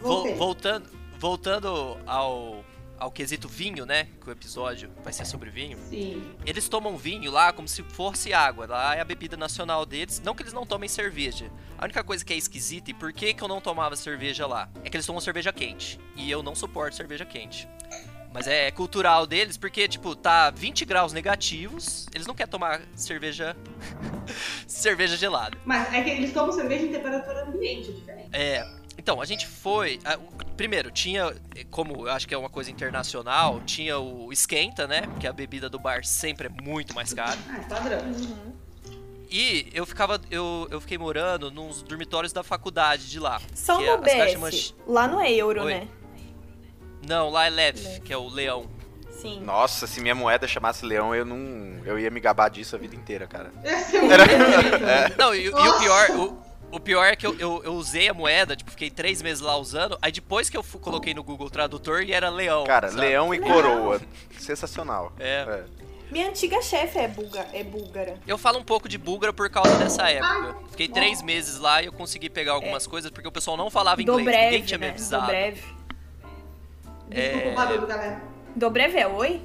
[0.00, 0.88] vo- voltando,
[1.18, 2.64] voltando ao,
[2.98, 4.08] ao quesito vinho, né?
[4.20, 5.76] Que o episódio vai ser sobre vinho.
[5.90, 6.34] Sim.
[6.46, 8.66] Eles tomam vinho lá como se fosse água.
[8.66, 10.20] Lá é a bebida nacional deles.
[10.24, 11.50] Não que eles não tomem cerveja.
[11.76, 14.70] A única coisa que é esquisita e por que, que eu não tomava cerveja lá
[14.82, 16.00] é que eles tomam cerveja quente.
[16.16, 17.68] E eu não suporto cerveja quente.
[18.32, 22.06] Mas é cultural deles porque, tipo, tá 20 graus negativos.
[22.14, 23.56] Eles não querem tomar cerveja.
[24.66, 25.56] cerveja gelada.
[25.64, 28.28] Mas é que eles tomam cerveja em temperatura ambiente, é diferente.
[28.32, 28.78] É.
[28.96, 29.98] Então, a gente foi.
[30.04, 31.34] a- o- primeiro, tinha,
[31.70, 35.02] como eu acho que é uma coisa internacional, tinha o esquenta, né?
[35.20, 37.38] Que a bebida do bar sempre é muito mais cara.
[37.48, 38.00] Ah, é padrão.
[38.00, 38.52] Uhum.
[39.30, 40.20] E eu ficava.
[40.30, 43.40] Eu, eu fiquei morando nos dormitórios da faculdade de lá.
[43.54, 44.50] Só que no é chama-
[44.86, 45.74] Lá no é euro, Oi.
[45.74, 45.88] né?
[47.06, 48.00] Não, lá é Lev, Lev.
[48.02, 48.66] que é o leão.
[49.10, 49.40] Sim.
[49.40, 51.80] Nossa, se minha moeda chamasse leão, eu não.
[51.84, 53.50] Eu ia me gabar disso a vida inteira, cara.
[53.64, 55.16] É Era- jeito.
[55.18, 56.10] Não, e, e o pior.
[56.10, 56.38] O,
[56.76, 59.56] o pior é que eu, eu, eu usei a moeda, tipo, fiquei três meses lá
[59.56, 59.98] usando.
[60.00, 62.62] Aí depois que eu coloquei no Google Tradutor e era leão.
[62.64, 63.00] Cara, sabe?
[63.00, 63.54] leão e Legal.
[63.54, 64.00] coroa.
[64.38, 65.12] Sensacional.
[65.18, 65.44] É.
[65.48, 65.64] É.
[66.12, 68.16] Minha antiga chefe é, bulga, é búlgara.
[68.26, 70.56] Eu falo um pouco de búlgara por causa dessa época.
[70.70, 73.96] Fiquei três meses lá e eu consegui pegar algumas coisas porque o pessoal não falava
[73.96, 74.24] Do inglês.
[74.26, 74.92] Ninguém breve, tinha me né?
[74.92, 75.26] Do avisado.
[75.26, 75.62] breve.
[77.08, 78.22] Desculpa o barulho, galera.
[78.54, 79.42] Do breve é oi?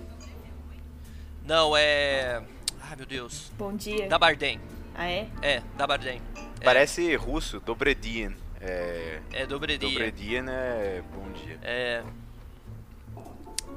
[1.45, 2.41] Não, é.
[2.81, 3.51] Ai meu Deus.
[3.57, 4.07] Bom dia.
[4.07, 4.59] Da Bardem.
[4.95, 5.27] Ah, é?
[5.41, 6.21] É, da Bardem.
[6.59, 8.35] É, Parece russo, Dobredien.
[8.61, 9.19] É.
[9.33, 9.45] É.
[9.45, 11.59] Dobredien é bom dia.
[11.61, 12.03] É.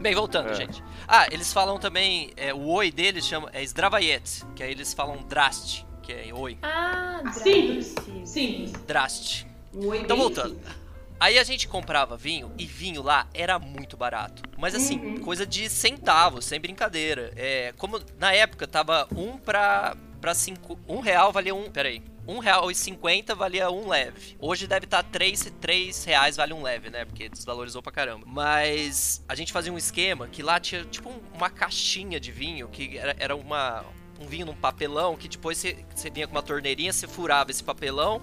[0.00, 0.54] Bem, voltando, É.
[0.54, 0.82] gente.
[1.08, 2.30] Ah, eles falam também.
[2.36, 6.58] é, o oi deles chama, é Zdravayet, que aí eles falam Drast, que é oi.
[6.62, 7.94] Ah, Ah, simples.
[7.94, 8.26] Drast.
[8.26, 8.72] Simples.
[8.86, 9.46] Drast.
[9.74, 10.54] Um oi Então, voltando.
[10.54, 10.85] simples.
[11.18, 14.42] Aí a gente comprava vinho e vinho lá era muito barato.
[14.58, 15.20] Mas assim, Uhum.
[15.20, 17.32] coisa de centavos, sem brincadeira.
[17.36, 20.78] É, como na época tava um pra, pra cinco.
[20.86, 21.70] Um real valia um.
[21.70, 22.02] Peraí.
[22.26, 24.36] R$1,50 valia um leve.
[24.40, 27.04] Hoje deve estar tá 3, 3 reais vale um leve, né?
[27.04, 28.26] Porque desvalorizou pra caramba.
[28.26, 32.98] Mas a gente fazia um esquema que lá tinha tipo uma caixinha de vinho que
[32.98, 33.84] era, era uma,
[34.20, 37.62] um vinho num papelão que depois você, você vinha com uma torneirinha, você furava esse
[37.62, 38.20] papelão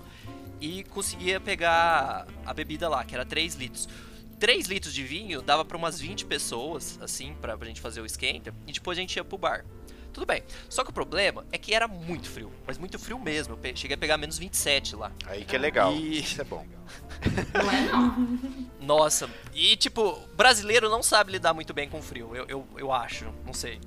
[0.63, 3.89] e conseguia pegar a bebida lá, que era 3 litros.
[4.39, 8.05] 3 litros de vinho dava para umas 20 pessoas, assim, pra, pra gente fazer o
[8.05, 9.65] esquenta, e depois a gente ia pro bar.
[10.13, 10.41] Tudo bem.
[10.69, 13.59] Só que o problema é que era muito frio, mas muito frio mesmo.
[13.61, 15.11] Eu cheguei a pegar menos 27 lá.
[15.25, 15.91] Aí que é legal.
[15.91, 16.19] E...
[16.19, 16.65] Isso é bom.
[16.65, 17.25] É.
[18.79, 23.25] Nossa, e tipo, brasileiro não sabe lidar muito bem com frio, eu, eu, eu acho,
[23.45, 23.81] não sei.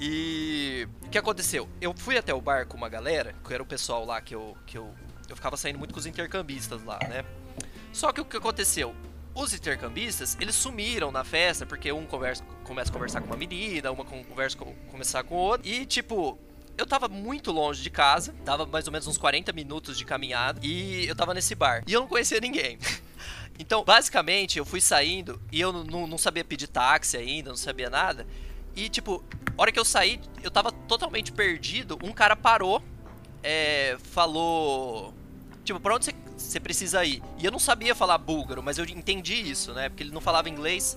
[0.00, 1.68] E o que aconteceu?
[1.80, 4.56] Eu fui até o bar com uma galera, que era o pessoal lá que eu,
[4.64, 4.94] que eu,
[5.28, 7.24] eu ficava saindo muito com os intercambistas lá, né?
[7.92, 8.94] Só que o que aconteceu?
[9.34, 13.90] Os intercambistas, eles sumiram na festa, porque um conversa, começa a conversar com uma menina,
[13.90, 15.68] uma conversa com, começar com outra.
[15.68, 16.38] E, tipo,
[16.76, 20.60] eu tava muito longe de casa, tava mais ou menos uns 40 minutos de caminhada,
[20.62, 21.82] e eu tava nesse bar.
[21.86, 22.78] E eu não conhecia ninguém.
[23.60, 28.24] Então, basicamente, eu fui saindo e eu não, sabia pedir táxi ainda, não sabia nada.
[28.76, 29.24] E, tipo,
[29.56, 31.98] hora que eu saí, eu tava totalmente perdido.
[32.04, 32.80] Um cara parou,
[33.42, 35.12] é, falou.
[35.68, 37.22] Tipo, pra onde você você precisa ir.
[37.36, 39.90] E eu não sabia falar búlgaro, mas eu entendi isso, né?
[39.90, 40.96] Porque ele não falava inglês.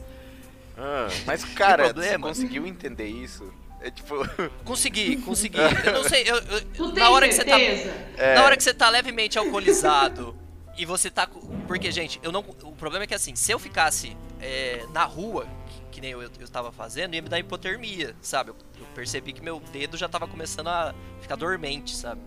[0.77, 3.53] Ah, mas, cara, você conseguiu entender isso?
[3.81, 4.15] É tipo.
[4.63, 5.57] Consegui, consegui.
[5.57, 6.37] Eu não sei, eu,
[6.77, 7.59] eu na hora que você tá.
[7.59, 8.35] É.
[8.35, 10.37] Na hora que você tá levemente alcoolizado
[10.77, 11.27] e você tá.
[11.67, 12.39] Porque, gente, eu não.
[12.63, 16.21] O problema é que assim, se eu ficasse é, na rua, que, que, nem eu,
[16.21, 18.51] eu tava fazendo, ia me dar hipotermia, sabe?
[18.51, 22.21] Eu, eu percebi que meu dedo já tava começando a ficar dormente, sabe?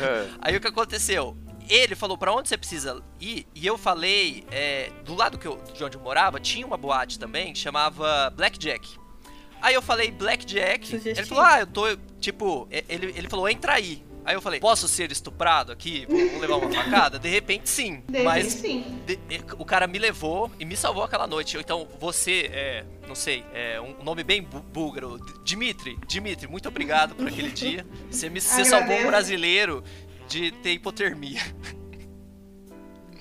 [0.00, 0.28] É.
[0.40, 1.36] Aí o que aconteceu?
[1.68, 5.60] ele falou para onde você precisa ir, e eu falei, é, do lado que eu,
[5.74, 8.98] de onde eu morava, tinha uma boate também, que chamava Blackjack.
[9.60, 14.04] Aí eu falei Blackjack, ele falou, ah, eu tô, tipo, ele, ele falou, entra aí.
[14.26, 16.04] Aí eu falei, posso ser estuprado aqui?
[16.08, 17.16] Vou levar uma facada?
[17.16, 18.02] De repente, sim.
[18.08, 19.00] De mas sim.
[19.06, 19.16] De,
[19.56, 21.56] o cara me levou e me salvou aquela noite.
[21.56, 25.96] Então, você, é, não sei, é um nome bem búlgaro, Dimitri.
[26.08, 27.86] Dimitri, muito obrigado por aquele dia.
[28.10, 29.84] Você me você salvou um brasileiro
[30.26, 31.40] de ter hipotermia.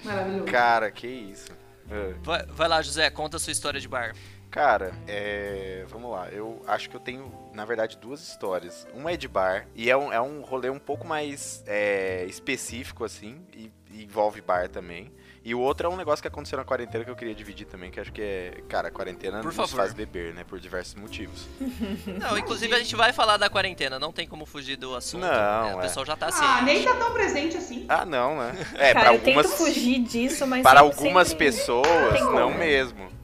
[0.04, 0.46] Maravilhoso.
[0.46, 1.52] Cara, que isso.
[1.88, 2.16] É.
[2.24, 4.16] Vai, vai, lá, José, conta a sua história de bar.
[4.56, 5.84] Cara, é...
[5.90, 6.30] vamos lá.
[6.30, 8.88] Eu acho que eu tenho, na verdade, duas histórias.
[8.94, 13.04] Uma é de bar, e é um, é um rolê um pouco mais é, específico,
[13.04, 15.12] assim, e, e envolve bar também.
[15.44, 17.92] E o outro é um negócio que aconteceu na quarentena que eu queria dividir também,
[17.92, 19.76] que acho que é, cara, a quarentena por nos favor.
[19.76, 21.50] faz beber, né, por diversos motivos.
[22.18, 25.22] Não, inclusive a gente vai falar da quarentena, não tem como fugir do assunto.
[25.22, 25.76] Não, né?
[25.76, 25.82] O é.
[25.82, 26.46] pessoal já tá assim.
[26.46, 27.86] Ah, nem tá tão presente assim.
[27.90, 28.54] Ah, não, né?
[28.76, 31.46] É, Cara, para algumas fugir disso, mas para algumas sempre...
[31.46, 33.15] pessoas não mesmo.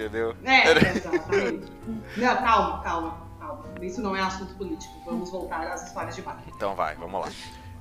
[0.00, 0.34] Entendeu?
[0.44, 1.72] É, exatamente.
[2.16, 3.64] não, calma, calma, calma.
[3.82, 4.92] Isso não é assunto político.
[5.04, 6.42] Vamos voltar às histórias de bar.
[6.48, 7.32] Então vai, vamos lá.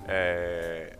[0.07, 0.97] É...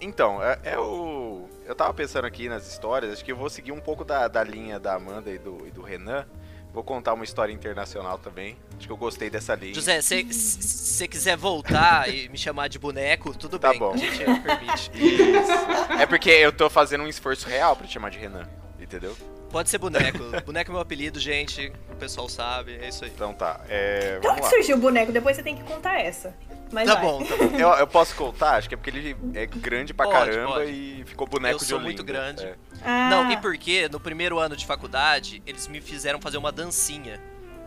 [0.00, 1.48] Então, é, é, o.
[1.64, 4.44] Eu tava pensando aqui nas histórias, acho que eu vou seguir um pouco da, da
[4.44, 6.24] linha da Amanda e do, e do Renan.
[6.72, 8.56] Vou contar uma história internacional também.
[8.76, 9.74] Acho que eu gostei dessa linha.
[9.74, 13.78] José, se você quiser voltar e me chamar de boneco, tudo tá bem.
[13.78, 13.94] Bom.
[13.94, 14.90] A gente permite.
[14.94, 15.52] Isso.
[15.98, 18.46] É porque eu tô fazendo um esforço real pra te chamar de Renan,
[18.88, 19.14] entendeu?
[19.50, 20.18] Pode ser boneco.
[20.44, 21.72] boneco é meu apelido, gente.
[21.90, 23.10] O pessoal sabe, é isso aí.
[23.14, 23.60] Então tá.
[23.68, 25.12] É, então que surgiu o boneco?
[25.12, 26.34] Depois você tem que contar essa.
[26.70, 27.04] Mas tá vai.
[27.04, 27.56] bom, tá bom.
[27.56, 28.56] Eu, eu, posso contar?
[28.56, 30.70] Acho que é porque ele é grande pra pode, caramba pode.
[30.70, 31.88] e ficou boneco eu de sou Olinda.
[31.88, 32.44] muito grande.
[32.44, 32.54] É.
[32.84, 33.08] Ah.
[33.10, 37.20] Não, e porque no primeiro ano de faculdade, eles me fizeram fazer uma dancinha.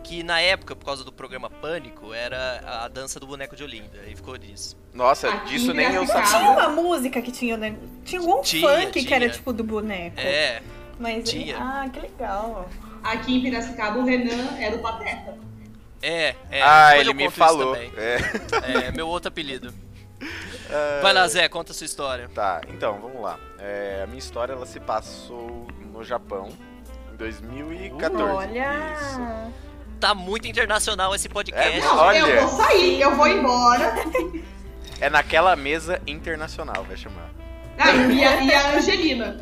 [0.04, 3.98] Que na época, por causa do programa Pânico, era a dança do boneco de Olinda.
[4.08, 4.76] E ficou disso.
[4.92, 6.24] Nossa, Aqui disso nem eu sabia.
[6.24, 7.76] Tinha uma música que tinha, né?
[8.04, 9.14] Tinha algum Tinha, funk que tinha.
[9.16, 10.18] era tipo do boneco.
[10.18, 10.60] É,
[10.98, 11.56] Mas, tinha.
[11.58, 12.68] Ah, que legal.
[13.02, 15.36] Aqui em Piracicaba, o Renan era o Pateta.
[16.00, 16.62] é, é.
[16.62, 17.74] ah, ele me falou.
[17.76, 17.88] É.
[18.86, 19.72] É, meu outro apelido.
[20.70, 21.00] É.
[21.02, 22.28] Vai lá, Zé, conta a sua história.
[22.34, 23.38] Tá, então, vamos lá.
[23.58, 26.48] É, a minha história, ela se passou no Japão,
[27.12, 28.22] em 2014.
[28.22, 28.94] Olha!
[29.00, 29.52] Isso.
[30.00, 31.78] Tá muito internacional esse podcast.
[31.78, 32.18] É, Não, Olha.
[32.18, 33.94] eu vou sair, eu vou embora.
[35.00, 37.30] É naquela mesa internacional, vai chamar.
[37.78, 39.38] Ah, e, a, e a Angelina.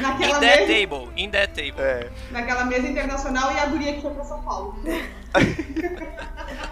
[0.00, 1.80] Naquela In that mesa, table, in that table.
[1.82, 2.10] É.
[2.30, 4.78] naquela mesa internacional e a guria que foi pra São Paulo.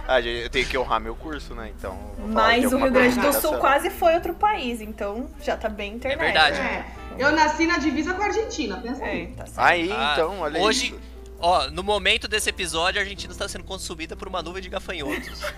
[0.08, 1.70] Ah, gente, eu tenho que honrar meu curso, né?
[1.76, 1.98] Então.
[2.28, 5.94] Mas é o Rio Grande do Sul quase foi outro país, então já tá bem
[5.94, 6.18] internet.
[6.20, 6.58] verdade.
[6.60, 6.84] É,
[7.18, 9.26] eu nasci na divisa com a Argentina, pensa É, aí.
[9.28, 9.58] tá certo.
[9.66, 11.00] Aí, Ah, então, olha hoje- isso.
[11.40, 15.42] Ó, no momento desse episódio, a Argentina está sendo consumida por uma nuvem de gafanhotos.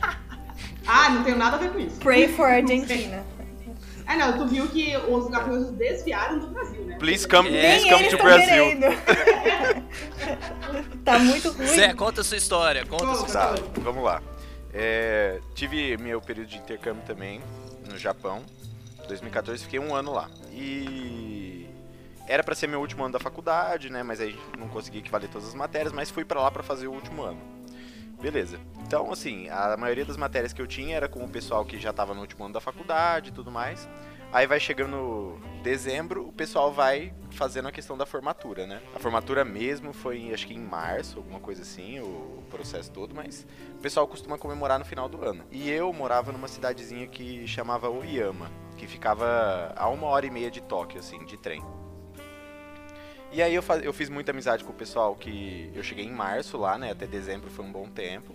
[0.91, 2.01] Ah, não tenho nada a ver com isso.
[2.01, 3.23] Pray for Argentina.
[4.11, 6.97] Ah, não, tu viu que os gafanhotos desviaram do Brasil, né?
[6.99, 7.61] Please come, É.
[7.79, 8.65] please Nem come to Brasil.
[11.05, 11.67] tá muito ruim.
[11.67, 13.63] Zé, conta a sua história, conta a sua história.
[13.63, 14.23] Tá, vamos lá.
[14.73, 17.41] É, tive meu período de intercâmbio também
[17.89, 18.43] no Japão.
[19.07, 20.29] 2014 fiquei um ano lá.
[20.53, 21.67] E
[22.27, 24.03] era para ser meu último ano da faculdade, né?
[24.03, 26.93] Mas aí não consegui equivaler todas as matérias, mas fui para lá para fazer o
[26.93, 27.41] último ano.
[28.21, 28.59] Beleza.
[28.81, 31.93] Então, assim, a maioria das matérias que eu tinha era com o pessoal que já
[31.93, 33.89] tava no último ano da faculdade e tudo mais.
[34.33, 38.81] Aí vai chegando dezembro, o pessoal vai fazendo a questão da formatura, né?
[38.95, 43.47] A formatura mesmo foi, acho que em março, alguma coisa assim, o processo todo, mas
[43.73, 45.45] o pessoal costuma comemorar no final do ano.
[45.51, 50.51] E eu morava numa cidadezinha que chamava Oyama, que ficava a uma hora e meia
[50.51, 51.63] de Tóquio, assim, de trem.
[53.31, 56.11] E aí eu, faz, eu fiz muita amizade com o pessoal que eu cheguei em
[56.11, 56.93] março lá, né?
[56.93, 58.35] Até dezembro foi um bom tempo.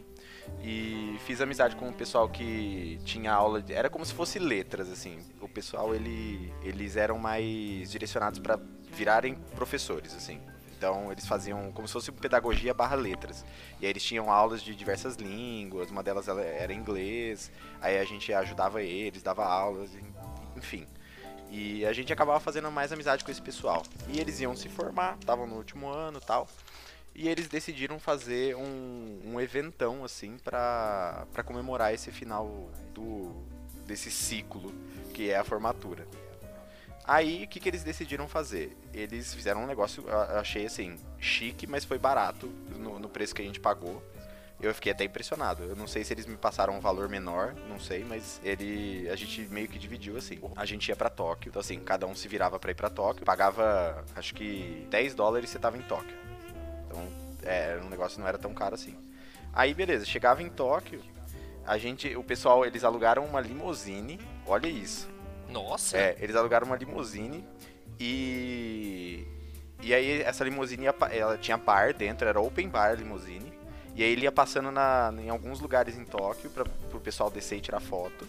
[0.61, 4.91] E fiz amizade com o pessoal que tinha aula, de, era como se fosse letras
[4.91, 5.19] assim.
[5.41, 8.59] O pessoal ele eles eram mais direcionados para
[8.91, 10.39] virarem professores assim.
[10.77, 13.43] Então eles faziam como se fosse pedagogia barra letras.
[13.81, 17.51] E aí eles tinham aulas de diversas línguas, uma delas era inglês,
[17.81, 19.89] aí a gente ajudava eles, dava aulas,
[20.55, 20.85] enfim.
[21.55, 23.83] E a gente acabava fazendo mais amizade com esse pessoal.
[24.09, 26.47] E eles iam se formar, estavam no último ano tal.
[27.13, 33.31] E eles decidiram fazer um, um eventão, assim, pra, pra comemorar esse final do
[33.85, 34.73] desse ciclo
[35.13, 36.07] que é a formatura.
[37.05, 38.75] Aí, o que, que eles decidiram fazer?
[38.91, 42.47] Eles fizeram um negócio, eu achei assim, chique, mas foi barato
[42.79, 44.01] no, no preço que a gente pagou
[44.63, 45.63] eu fiquei até impressionado.
[45.63, 49.15] Eu não sei se eles me passaram um valor menor, não sei, mas ele a
[49.15, 50.39] gente meio que dividiu assim.
[50.55, 53.25] A gente ia para Tóquio, então assim, cada um se virava para ir para Tóquio,
[53.25, 56.15] pagava acho que 10 dólares e você tava em Tóquio.
[56.87, 57.07] Então,
[57.43, 58.95] é, um negócio não era tão caro assim.
[59.51, 61.01] Aí beleza, chegava em Tóquio,
[61.65, 64.19] a gente, o pessoal, eles alugaram uma limousine.
[64.45, 65.09] Olha isso.
[65.49, 65.97] Nossa.
[65.97, 67.45] É, eles alugaram uma limousine
[67.99, 69.25] e
[69.81, 73.51] e aí essa limusine ela tinha bar dentro, era open bar a limusine.
[73.95, 77.57] E aí ele ia passando na, em alguns lugares em Tóquio para o pessoal descer
[77.57, 78.27] e tirar foto.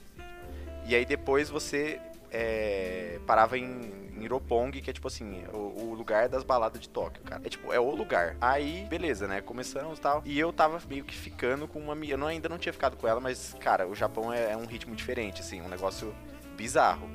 [0.87, 1.99] E aí depois você
[2.31, 6.89] é, parava em, em Iropong, que é tipo assim, o, o, lugar das baladas de
[6.89, 7.41] Tóquio, cara.
[7.45, 8.37] É tipo, é o lugar.
[8.41, 9.41] Aí, beleza, né?
[9.41, 10.23] Começamos e tal.
[10.25, 11.95] E eu tava meio que ficando com uma.
[12.05, 14.67] Eu não, ainda não tinha ficado com ela, mas, cara, o Japão é, é um
[14.67, 16.13] ritmo diferente, assim, um negócio
[16.57, 17.09] bizarro.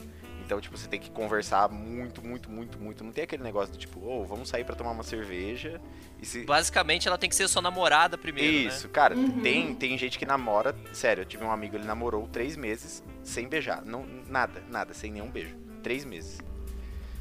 [0.49, 3.03] Então, tipo, você tem que conversar muito, muito, muito, muito.
[3.03, 5.79] Não tem aquele negócio do tipo, ô, oh, vamos sair para tomar uma cerveja.
[6.19, 6.43] E se...
[6.43, 8.51] Basicamente, ela tem que ser sua namorada primeiro.
[8.51, 8.73] Né?
[8.73, 8.91] Isso, né?
[8.91, 9.41] cara, uhum.
[9.41, 10.75] tem, tem gente que namora.
[10.91, 13.85] Sério, eu tive um amigo, ele namorou três meses sem beijar.
[13.85, 15.55] Não, nada, nada, sem nenhum beijo.
[15.83, 16.39] Três meses.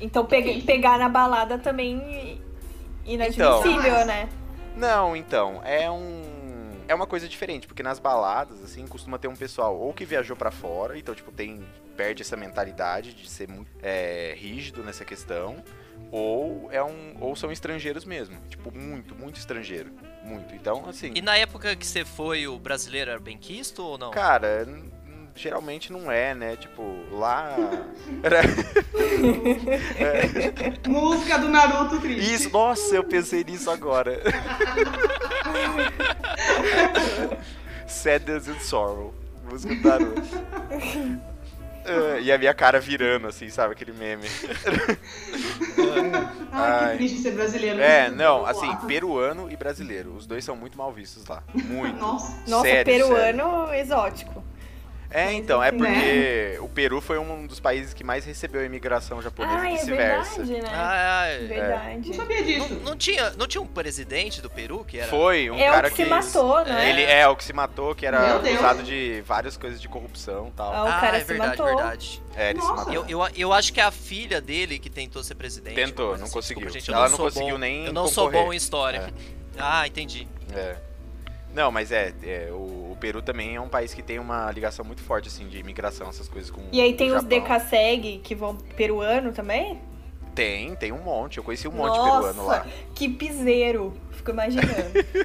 [0.00, 2.40] Então, pe pegar na balada também
[3.04, 4.26] inadmissível, então, né?
[4.74, 6.38] Não, então, é um
[6.88, 10.34] é uma coisa diferente, porque nas baladas, assim, costuma ter um pessoal ou que viajou
[10.34, 11.62] para fora, então, tipo, tem.
[11.98, 15.56] Perde essa mentalidade de ser muito é, rígido nessa questão.
[16.12, 18.38] Ou, é um, ou são estrangeiros mesmo.
[18.48, 19.90] Tipo, muito, muito estrangeiro.
[20.24, 20.54] Muito.
[20.54, 21.10] Então, assim.
[21.12, 24.12] E na época que você foi, o brasileiro era bem quisto ou não?
[24.12, 24.64] Cara,
[25.34, 26.54] geralmente não é, né?
[26.54, 27.56] Tipo, lá.
[29.98, 30.78] é.
[30.88, 32.32] Música do Naruto triste.
[32.32, 34.20] Isso, nossa, eu pensei nisso agora.
[37.88, 39.12] Sadness and Sorrow.
[39.50, 40.22] Música do Naruto.
[41.88, 43.72] Uh, e a minha cara virando, assim, sabe?
[43.72, 44.26] Aquele meme.
[46.52, 47.80] Ai, que triste ser brasileiro.
[47.80, 50.14] É, não, assim, peruano e brasileiro.
[50.14, 51.42] Os dois são muito mal vistos lá.
[51.54, 51.98] Muito.
[51.98, 53.74] Nossa, Nossa peruano sério.
[53.74, 54.42] exótico.
[55.10, 56.60] É, então, é porque né?
[56.60, 59.76] o Peru foi um dos países que mais recebeu a imigração japonesa ah, e é
[59.76, 60.42] vice-versa.
[60.42, 60.70] É verdade, né?
[60.70, 61.38] Ah, é.
[61.38, 62.08] verdade.
[62.08, 62.74] Não sabia disso.
[62.74, 65.08] Não, não, tinha, não tinha um presidente do Peru que era.
[65.08, 66.90] Foi, um é cara o que, que se matou, né?
[66.90, 70.50] Ele é o que se matou, que era acusado de várias coisas de corrupção e
[70.52, 70.74] tal.
[70.74, 71.66] Ah, o cara ah, é se verdade, matou.
[71.66, 72.22] verdade.
[72.36, 72.68] É, ele Nossa.
[72.68, 72.94] se matou.
[72.94, 75.74] Eu, eu, eu, acho que é a filha dele que tentou ser presidente.
[75.74, 76.32] Tentou, não assim.
[76.32, 76.66] conseguiu.
[76.66, 78.14] Desculpa, gente, Ela não, não conseguiu bom, nem Eu não concorrer.
[78.14, 78.98] sou bom em história.
[78.98, 79.58] É.
[79.58, 80.28] Ah, entendi.
[80.54, 80.87] É.
[81.58, 84.84] Não, mas é, é o, o, Peru também é um país que tem uma ligação
[84.84, 88.54] muito forte, assim, de imigração, essas coisas com E aí tem os DKSEG que vão
[88.54, 89.80] peruano também?
[90.36, 91.38] Tem, tem um monte.
[91.38, 92.64] Eu conheci um monte Nossa, peruano lá.
[92.94, 93.92] que piseiro.
[94.12, 94.68] Fico imaginando.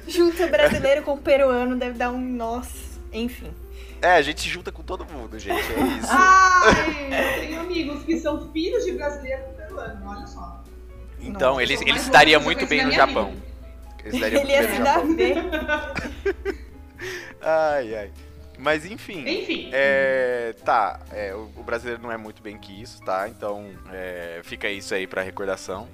[0.08, 2.18] Junta brasileiro com peruano deve dar um...
[2.18, 3.52] Nossa, enfim.
[4.02, 5.54] É, a gente se junta com todo mundo, gente.
[5.54, 6.08] É isso.
[6.10, 10.64] Ai, eu tenho amigos que são filhos de brasileiro com peruano, olha só.
[11.20, 13.32] Então, Nossa, ele, ele estaria muito bem no Japão.
[14.12, 15.34] Ele ia se dar bem.
[17.40, 18.10] ai, ai.
[18.58, 19.24] Mas enfim.
[19.26, 19.70] Enfim.
[19.72, 23.28] É, tá, é, o, o, brasileiro não é muito bem que isso, tá?
[23.28, 25.88] Então é, fica isso aí pra recordação.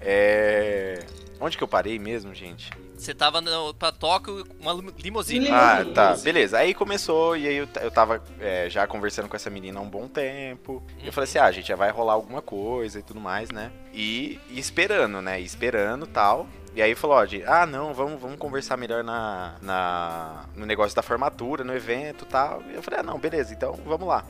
[0.00, 1.04] É,
[1.40, 2.70] onde que eu parei mesmo, gente?
[2.96, 5.48] Você tava no, pra Tóquio uma limusine.
[5.50, 6.16] Ah, tá.
[6.16, 6.58] Beleza.
[6.58, 9.88] Aí começou e aí eu, eu tava é, já conversando com essa menina há um
[9.88, 10.82] bom tempo.
[11.02, 13.50] E eu falei assim, ah, a gente já vai rolar alguma coisa e tudo mais,
[13.50, 13.70] né?
[13.92, 15.40] E, e esperando, né?
[15.40, 16.48] E esperando tal.
[16.74, 20.96] E aí falou, ó, de, ah, não, vamos, vamos conversar melhor na, na, no negócio
[20.96, 22.62] da formatura, no evento e tal.
[22.68, 24.24] E eu falei, ah, não, beleza, então vamos lá.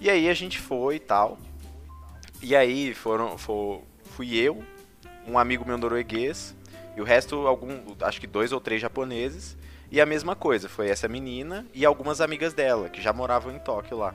[0.00, 1.38] E aí a gente foi e tal.
[2.40, 4.62] E aí foram, fui eu,
[5.26, 6.54] um amigo meu norueguês,
[6.96, 9.56] e o resto, algum, acho que dois ou três japoneses.
[9.90, 13.58] E a mesma coisa, foi essa menina e algumas amigas dela, que já moravam em
[13.58, 14.14] Tóquio lá.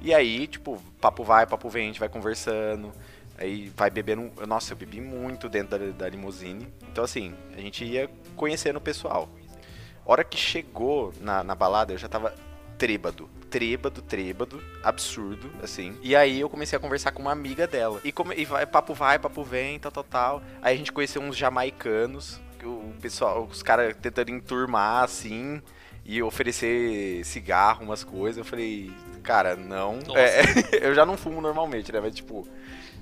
[0.00, 2.92] E aí, tipo, papo vai, papo vem, a gente vai conversando.
[3.38, 4.32] Aí vai bebendo.
[4.46, 6.66] Nossa, eu bebi muito dentro da, da limusine.
[6.90, 9.28] Então, assim, a gente ia conhecendo o pessoal.
[10.04, 12.34] Hora que chegou na, na balada, eu já tava
[12.78, 13.28] trêbado.
[13.50, 15.96] Trêbado, trêbado, absurdo, assim.
[16.02, 18.00] E aí eu comecei a conversar com uma amiga dela.
[18.04, 20.42] E, come, e vai, papo vai, papo vem, tal, tal, tal.
[20.62, 22.40] Aí a gente conheceu uns jamaicanos.
[22.64, 25.62] O pessoal, os caras tentando enturmar, assim
[26.08, 28.38] e oferecer cigarro, umas coisas.
[28.38, 28.92] Eu falei,
[29.26, 29.98] cara, não.
[30.14, 30.42] É,
[30.86, 32.00] eu já não fumo normalmente, né?
[32.00, 32.46] Mas, tipo,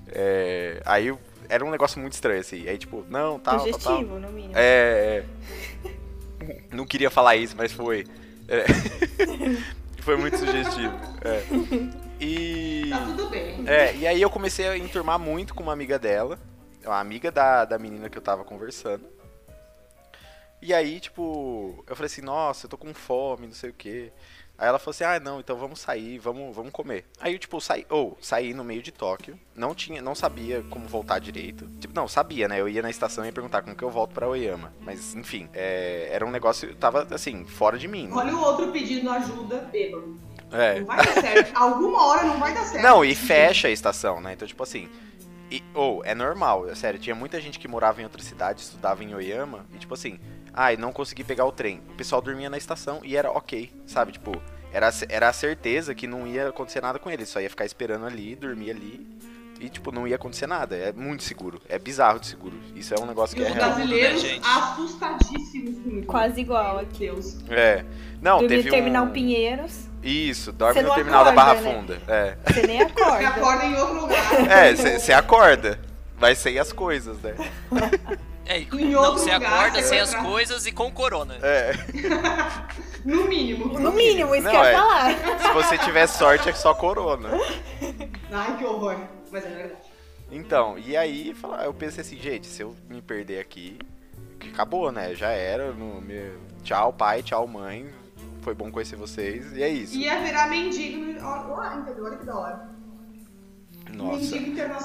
[0.09, 1.15] é, aí
[1.49, 2.67] era um negócio muito estranho, assim.
[2.67, 4.21] Aí, tipo, não, tal, Sugestivo, tal, tal.
[4.21, 4.55] no mínimo.
[4.57, 5.23] É,
[5.85, 6.65] é.
[6.73, 8.07] Não queria falar isso, mas foi.
[8.49, 8.65] É.
[10.03, 10.95] foi muito sugestivo.
[11.23, 11.45] É.
[12.21, 12.89] E.
[12.91, 13.65] Tá tudo bem.
[13.67, 16.39] É, e aí eu comecei a enturmar muito com uma amiga dela.
[16.85, 19.07] Uma amiga da, da menina que eu tava conversando.
[20.61, 24.11] E aí, tipo, eu falei assim, nossa, eu tô com fome, não sei o quê.
[24.57, 27.05] Aí ela falou assim, ah, não, então vamos sair, vamos, vamos comer.
[27.21, 30.87] Aí eu, tipo, saí, ou, saí no meio de Tóquio, não tinha, não sabia como
[30.87, 31.67] voltar direito.
[31.81, 32.61] Tipo, não, sabia, né?
[32.61, 34.73] Eu ia na estação e ia perguntar como que eu volto pra Oyama.
[34.81, 38.07] Mas, enfim, é, era um negócio, tava, assim, fora de mim.
[38.07, 38.15] né?
[38.15, 40.17] Olha o outro pedindo ajuda, bêbado.
[40.53, 40.79] É.
[40.79, 41.57] Não vai dar certo.
[41.57, 42.83] Alguma hora não vai dar certo.
[42.83, 44.35] Não, e fecha a estação, né?
[44.35, 44.89] Então, tipo assim.
[45.73, 49.15] Ou, é normal, é sério, tinha muita gente que morava em outra cidade, estudava em
[49.15, 50.19] Oyama, e tipo assim,
[50.55, 51.81] ai, não consegui pegar o trem.
[51.91, 54.13] O pessoal dormia na estação e era ok, sabe?
[54.13, 54.41] Tipo,
[54.73, 58.07] era, era a certeza que não ia acontecer nada com eles, só ia ficar esperando
[58.07, 59.07] ali, dormir ali.
[59.61, 60.77] E, tipo, não ia acontecer nada.
[60.77, 61.61] É muito seguro.
[61.69, 62.59] É bizarro de seguro.
[62.75, 63.71] Isso é um negócio E que é os real.
[63.73, 64.47] brasileiros né, gente?
[64.47, 66.07] assustadíssimos com isso.
[66.07, 66.99] Quase igual aqui.
[67.07, 67.37] Deus.
[67.49, 67.85] É.
[68.21, 69.11] Não, Dormir teve no terminal um...
[69.11, 71.73] Pinheiros, Isso, dorme Você no terminal da acorda, Barra né?
[71.75, 72.03] Funda.
[72.09, 72.37] É.
[72.53, 73.29] você nem Você acorda.
[73.29, 74.51] acorda em outro lugar.
[74.51, 75.81] É, você acorda.
[76.19, 77.35] Vai sem as coisas, né?
[78.47, 81.37] É, Em não, outro você lugar, acorda sem as pra- coisas e com corona.
[81.43, 81.73] É.
[83.05, 83.79] No mínimo.
[83.79, 84.73] No mínimo, isso Não, que eu ia é.
[84.75, 85.39] falar.
[85.41, 87.29] Se você tiver sorte, é só corona.
[88.33, 88.97] Ai, que horror.
[89.31, 89.75] Mas é verdade.
[90.33, 93.79] Então, e aí fala- eu pensei assim, gente, se eu me perder aqui,
[94.41, 95.15] que acabou, né?
[95.15, 95.71] Já era.
[95.73, 96.33] No, meu...
[96.63, 97.87] Tchau, pai, tchau, mãe.
[98.41, 99.53] Foi bom conhecer vocês.
[99.55, 99.95] E é isso.
[99.99, 101.13] Ia virar mendigo
[101.55, 102.07] lá, entendeu?
[102.07, 102.74] Olha que da hora.
[103.93, 104.37] Nossa.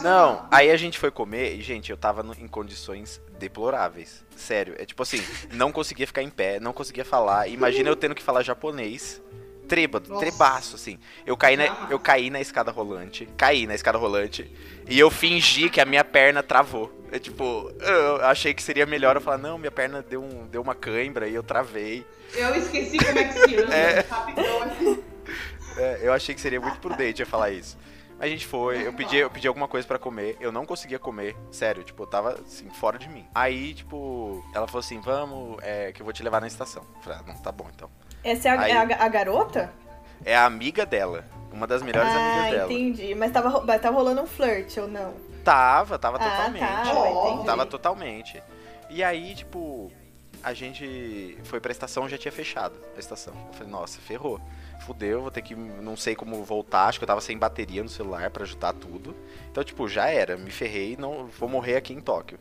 [0.04, 4.24] Não, aí a gente foi comer e, gente, eu tava no- em condições deploráveis.
[4.36, 7.48] Sério, é tipo assim, não conseguia ficar em pé, não conseguia falar.
[7.48, 9.22] Imagina eu tendo que falar japonês.
[9.68, 10.26] Trêbado, Nossa.
[10.26, 10.98] trebaço, assim.
[11.28, 14.52] Eu caí, na, eu caí na escada rolante, caí na escada rolante,
[14.90, 16.92] e eu fingi que a minha perna travou.
[17.12, 20.60] É tipo, eu achei que seria melhor eu falar, não, minha perna deu, um, deu
[20.64, 22.04] uma cãibra e eu travei.
[22.34, 23.76] Eu esqueci como é que se anda.
[23.76, 24.00] É.
[24.10, 25.04] Rapidão.
[25.78, 27.78] É, eu achei que seria muito prudente eu falar isso.
[28.20, 31.38] A gente foi, eu pedi, eu pedi alguma coisa pra comer, eu não conseguia comer,
[31.52, 33.26] sério, tipo, eu tava assim, fora de mim.
[33.34, 36.84] Aí, tipo, ela falou assim, vamos, é, que eu vou te levar na estação.
[36.98, 37.90] Eu falei, ah, não, tá bom então.
[38.24, 39.72] Essa é a, Aí- é a- a garota?
[40.26, 42.74] É a amiga dela, uma das melhores ah, amigas dela.
[42.74, 43.16] entendi.
[43.16, 45.14] Mas tava, tava rolando um flirt ou não?
[45.46, 46.60] Tava, tava Ah, totalmente.
[47.40, 47.44] tá.
[47.46, 48.44] Tava totalmente.
[48.90, 49.90] E aí, tipo,
[50.44, 53.34] a gente foi pra estação já tinha fechado a estação.
[53.48, 54.42] Eu falei, nossa, ferrou.
[54.90, 55.54] Fudeu, vou ter que.
[55.56, 56.88] Não sei como voltar.
[56.88, 59.16] Acho que eu tava sem bateria no celular pra ajudar tudo.
[59.52, 60.36] Então, tipo, já era.
[60.36, 62.40] Me ferrei, não vou morrer aqui em Tóquio.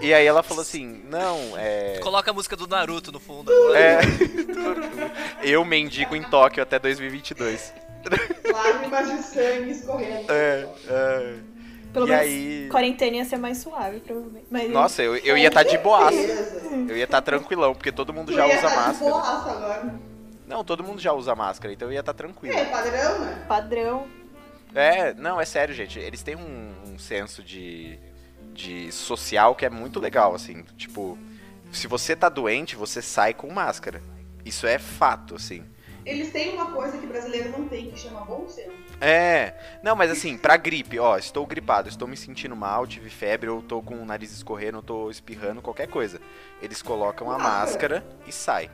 [0.00, 1.98] E aí ela falou assim, não, é.
[2.00, 3.78] Coloca a música do Naruto no fundo agora.
[3.80, 4.00] É.
[5.42, 7.72] Eu mendigo em Tóquio até 2022.
[8.52, 10.30] Lágrimas de sangue escorrendo.
[10.30, 11.34] É, é.
[11.92, 14.46] Pelo E menos aí- quarentena ia ser mais suave, provavelmente.
[14.50, 16.14] Mas, Nossa, eu, eu ia estar de boaça.
[16.88, 19.10] Eu ia estar tranquilão, porque todo mundo Tu já ia usa tá de máscara.
[19.10, 19.94] boaça agora.
[20.46, 22.56] Não, todo mundo já usa máscara, então eu ia estar tranquilo.
[22.56, 23.44] É, padrão, né?
[23.48, 24.08] Padrão.
[24.74, 25.98] É, não, é sério, gente.
[25.98, 27.98] Eles têm um, um senso de,
[28.52, 30.62] de social que é muito legal, assim.
[30.76, 31.18] Tipo,
[31.70, 34.02] se você tá doente, você sai com máscara.
[34.44, 35.64] Isso é fato, assim.
[36.04, 38.72] Eles têm uma coisa que brasileiro não tem, que chama bom senso.
[39.00, 43.48] É, não, mas assim, pra gripe, ó, estou gripado, estou me sentindo mal, tive febre,
[43.48, 46.20] ou tô com o nariz escorrendo, ou tô espirrando, qualquer coisa.
[46.60, 48.70] Eles colocam a máscara e sai.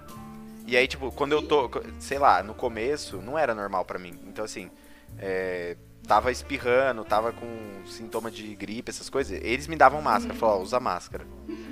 [0.68, 4.20] E aí, tipo, quando eu tô, sei lá, no começo, não era normal pra mim.
[4.26, 4.70] Então, assim,
[5.18, 7.46] é, tava espirrando, tava com
[7.86, 11.26] sintoma de gripe, essas coisas, eles me davam máscara, falavam, ó, usa máscara.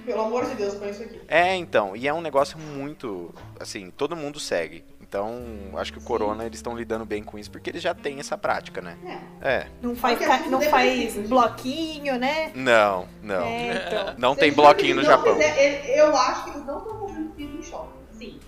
[0.07, 1.21] Pelo amor de Deus, põe isso aqui.
[1.29, 4.83] É, então, e é um negócio muito, assim, todo mundo segue.
[5.03, 5.45] Então,
[5.77, 8.37] acho que o Corona eles estão lidando bem com isso porque eles já têm essa
[8.37, 8.97] prática, né?
[9.43, 9.49] É.
[9.49, 9.67] É.
[9.81, 12.51] Não faz, é não faz bloquinho, né?
[12.55, 13.45] Não, não.
[13.45, 14.15] É, então.
[14.19, 15.35] Não tem bloquinho no não Japão.
[15.35, 17.96] fizer- ele- eu acho que eles não estão fazendo fila no shopping.
[18.19, 18.41] Sim.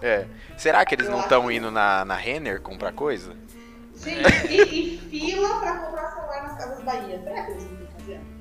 [0.00, 0.26] É.
[0.56, 3.34] Será que eles Eu não estão indo na, na Renner comprar coisa?
[3.96, 7.20] Gente, e, e fila pra comprar celular nas Casas Bahia.
[7.22, 8.32] Será que eles não estão fazendo?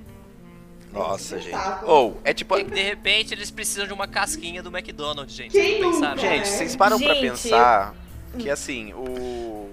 [0.92, 1.56] Nossa, gente.
[1.84, 2.58] Ou, é tipo.
[2.58, 5.52] E, de repente eles precisam de uma casquinha do McDonald's, gente.
[5.52, 6.16] Quem Vocês pensaram?
[6.16, 6.28] nunca?
[6.28, 6.46] Gente, É.
[6.46, 7.94] vocês param pra Gente, pensar
[8.38, 9.70] que assim, o.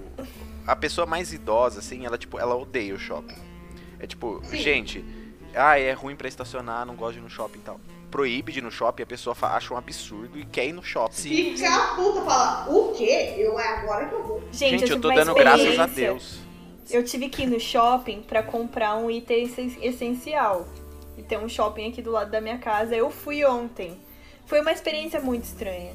[0.67, 3.35] A pessoa mais idosa, assim, ela, tipo, ela odeia o shopping.
[3.99, 4.57] É tipo, Sim.
[4.57, 5.05] gente,
[5.55, 7.79] ah, é ruim pra estacionar, não gosto de ir no shopping e tal.
[8.09, 11.13] Proíbe de ir no shopping, a pessoa acha um absurdo e quer ir no shopping.
[11.13, 11.55] Sim.
[11.55, 13.35] Fica a puta fala, o quê?
[13.37, 14.39] Eu é agora que eu vou.
[14.51, 15.85] Gente, Gente, eu tive tô uma dando graças a.
[15.85, 16.39] Deus.
[16.89, 20.67] Eu tive que ir no shopping pra comprar um item essen- essencial.
[21.17, 22.95] E tem um shopping aqui do lado da minha casa.
[22.95, 23.99] Eu fui ontem.
[24.47, 25.93] Foi uma experiência muito estranha.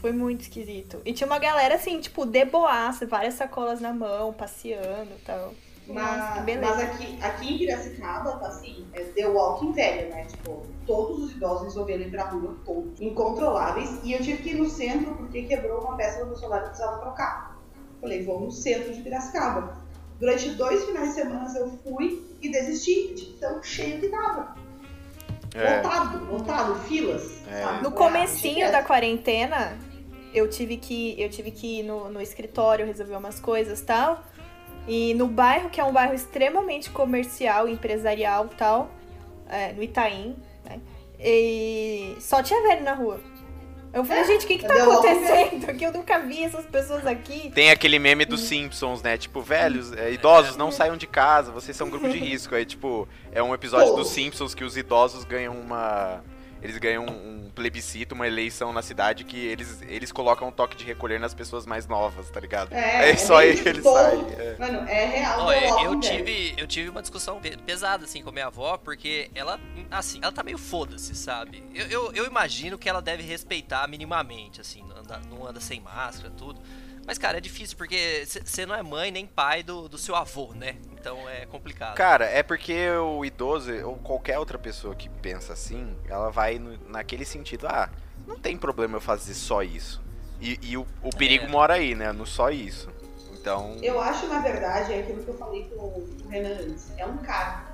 [0.00, 1.00] Foi muito esquisito.
[1.04, 5.54] E tinha uma galera assim, tipo, deboaça, várias sacolas na mão, passeando e tal.
[5.86, 10.24] Mas, mas aqui, aqui em Piracicaba tá assim, é The Walking velho, né?
[10.24, 14.00] Tipo, todos os idosos resolveram ir pra rua, todos, incontroláveis.
[14.02, 16.64] E eu tive que ir no centro porque quebrou uma peça do meu celular que
[16.64, 17.58] eu precisava trocar.
[18.00, 19.76] Falei, vou no centro de Piracicaba.
[20.18, 24.54] Durante dois finais de semana eu fui e desisti, de tão cheio que tava.
[25.54, 25.76] É.
[25.76, 27.46] Lotado, lotado, filas.
[27.46, 27.82] É.
[27.82, 28.86] No ah, comecinho deixa da quieto.
[28.86, 29.78] quarentena,
[30.32, 34.24] eu tive que, eu tive que ir no, no escritório resolver umas coisas e tal.
[34.86, 38.90] E no bairro, que é um bairro extremamente comercial, empresarial e tal,
[39.48, 40.80] é, no Itaim, né?
[41.18, 43.20] E só tinha velho na rua.
[43.94, 45.66] Eu falei, É, gente, o que que tá acontecendo?
[45.78, 47.50] Que eu nunca vi essas pessoas aqui.
[47.54, 49.16] Tem aquele meme dos Simpsons, né?
[49.16, 52.56] Tipo, velhos, é, idosos, não saiam de casa, vocês são um grupo de risco.
[52.56, 56.22] Aí, tipo, é um episódio dos Simpsons que os idosos ganham uma.
[56.64, 60.82] Eles ganham um plebiscito, uma eleição na cidade que eles, eles colocam um toque de
[60.84, 62.72] recolher nas pessoas mais novas, tá ligado?
[62.72, 64.26] É, é só aí bem eles saem.
[64.38, 64.56] é.
[64.58, 65.46] Mano, é real.
[65.46, 69.30] The eu, tive, eu tive uma discussão pe- pesada, assim, com a minha avó, porque
[69.34, 69.60] ela,
[69.90, 71.62] assim, ela tá meio foda-se, sabe?
[71.74, 75.80] Eu, eu, eu imagino que ela deve respeitar minimamente, assim, não anda, não anda sem
[75.82, 76.58] máscara, tudo.
[77.06, 80.52] Mas, cara, é difícil, porque você não é mãe nem pai do, do seu avô,
[80.54, 80.76] né?
[80.92, 81.94] Então é complicado.
[81.96, 86.78] Cara, é porque o idoso, ou qualquer outra pessoa que pensa assim, ela vai no-
[86.88, 87.90] naquele sentido, ah,
[88.26, 90.02] não tem problema eu fazer só isso.
[90.40, 91.48] E, e o, o perigo É.
[91.48, 92.10] mora aí, né?
[92.12, 92.88] No só isso.
[93.32, 93.76] Então.
[93.82, 96.90] Eu acho, na verdade, é aquilo que eu falei com o Renan antes.
[96.96, 97.66] É um cargo.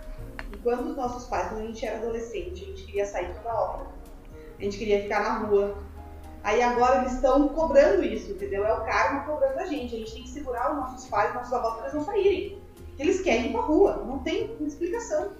[0.52, 3.54] E quando os nossos pais, quando a gente era adolescente, a gente queria sair toda
[3.54, 3.86] hora.
[4.58, 5.78] A gente queria ficar na rua.
[6.42, 8.64] Aí agora eles estão cobrando isso, entendeu?
[8.64, 9.94] É o karma cobrando a gente.
[9.94, 12.58] A gente tem que segurar os nossos pais, nossos avós para eles não saírem.
[12.98, 14.02] Eles querem ir pra rua.
[14.06, 15.32] Não tem explicação.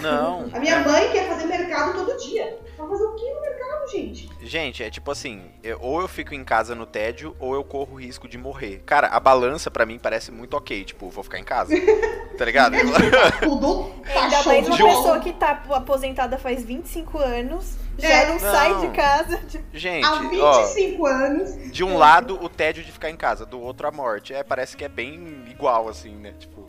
[0.00, 0.48] Não.
[0.52, 2.58] A minha mãe quer fazer mercado todo dia.
[2.76, 4.28] Vai fazer o que no mercado, gente?
[4.42, 7.94] Gente, é tipo assim, eu- ou eu fico em casa no tédio, ou eu corro
[7.94, 8.82] o risco de morrer.
[8.86, 11.74] Cara, a balança pra mim parece muito ok, tipo, vou ficar em casa.
[12.38, 12.74] tá ligado?
[13.42, 18.26] Tudo tá Ainda show mais uma pessoa que tá aposentada faz 25 anos, já É.
[18.26, 18.40] não, Não.
[18.40, 19.40] sai de casa.
[19.72, 21.72] Gente, Há ó, 25 anos.
[21.72, 24.32] de um lado o tédio de ficar em casa, do outro a morte.
[24.34, 26.34] É, parece que é bem igual, assim, né?
[26.38, 26.63] Tipo.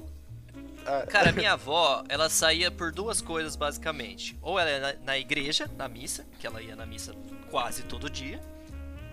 [0.86, 4.38] Ah, Cara, minha avó, ela saía por duas coisas, basicamente.
[4.42, 7.14] Ou ela ia na, igreja, na missa, que ela ia na missa
[7.50, 8.40] quase todo dia.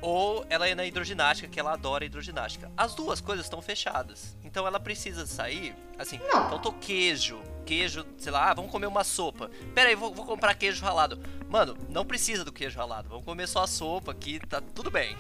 [0.01, 2.71] Ou ela ia na hidroginástica, que ela adora hidroginástica.
[2.77, 4.37] As duas coisas estão fechadas.
[4.45, 6.49] Então ela precisa sair, assim, Não.
[6.51, 7.41] faltou queijo.
[7.65, 9.49] Queijo, sei lá, ah, vamos comer uma sopa.
[9.75, 11.21] Pera aí, vou, vou comprar queijo ralado.
[11.49, 13.09] Mano, não precisa do queijo ralado.
[13.09, 15.17] Vamos comer só a sopa aqui, tá tudo bem.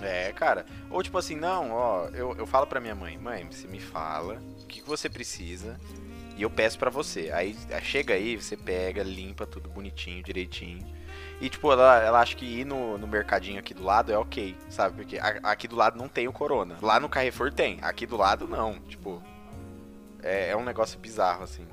[0.00, 0.64] É, cara.
[0.90, 4.40] Ou tipo assim, não, ó, eu, eu falo pra minha mãe, mãe, você me fala
[4.80, 5.78] que, você precisa
[6.36, 7.30] e eu peço pra você.
[7.32, 10.84] Aí chega aí, você pega, limpa tudo bonitinho, direitinho.
[11.40, 14.56] E tipo, ela, ela acha que ir no, no mercadinho aqui do lado é ok,
[14.68, 14.96] sabe?
[14.96, 16.76] Porque a- aqui do lado não tem o corona.
[16.80, 18.78] Lá no Carrefour tem, aqui do lado não.
[18.80, 19.22] Tipo,
[20.22, 21.66] é, é um negócio bizarro, assim.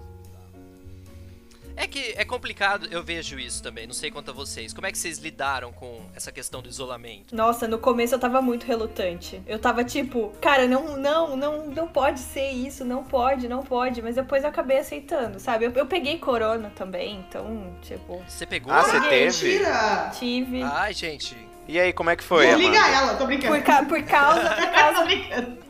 [1.75, 3.85] É que é complicado, eu vejo isso também.
[3.87, 4.73] Não sei quanto a vocês.
[4.73, 7.35] Como é que vocês lidaram com essa questão do isolamento?
[7.35, 9.41] Nossa, no começo eu tava muito relutante.
[9.47, 14.01] Eu tava tipo, cara, não, não, não, não pode ser isso, não pode, não pode.
[14.01, 15.65] Mas depois eu acabei aceitando, sabe?
[15.65, 18.71] Eu, eu peguei corona também, então, tipo, Você pegou?
[18.73, 19.47] Ah, você teve?
[19.53, 20.11] Mentira!
[20.17, 20.61] tive.
[20.63, 21.35] Ai, gente.
[21.67, 22.97] E aí, como é que foi, Desliga Amanda?
[22.97, 23.53] ela, tô brincando.
[23.55, 25.05] Por, ca- por causa, por causa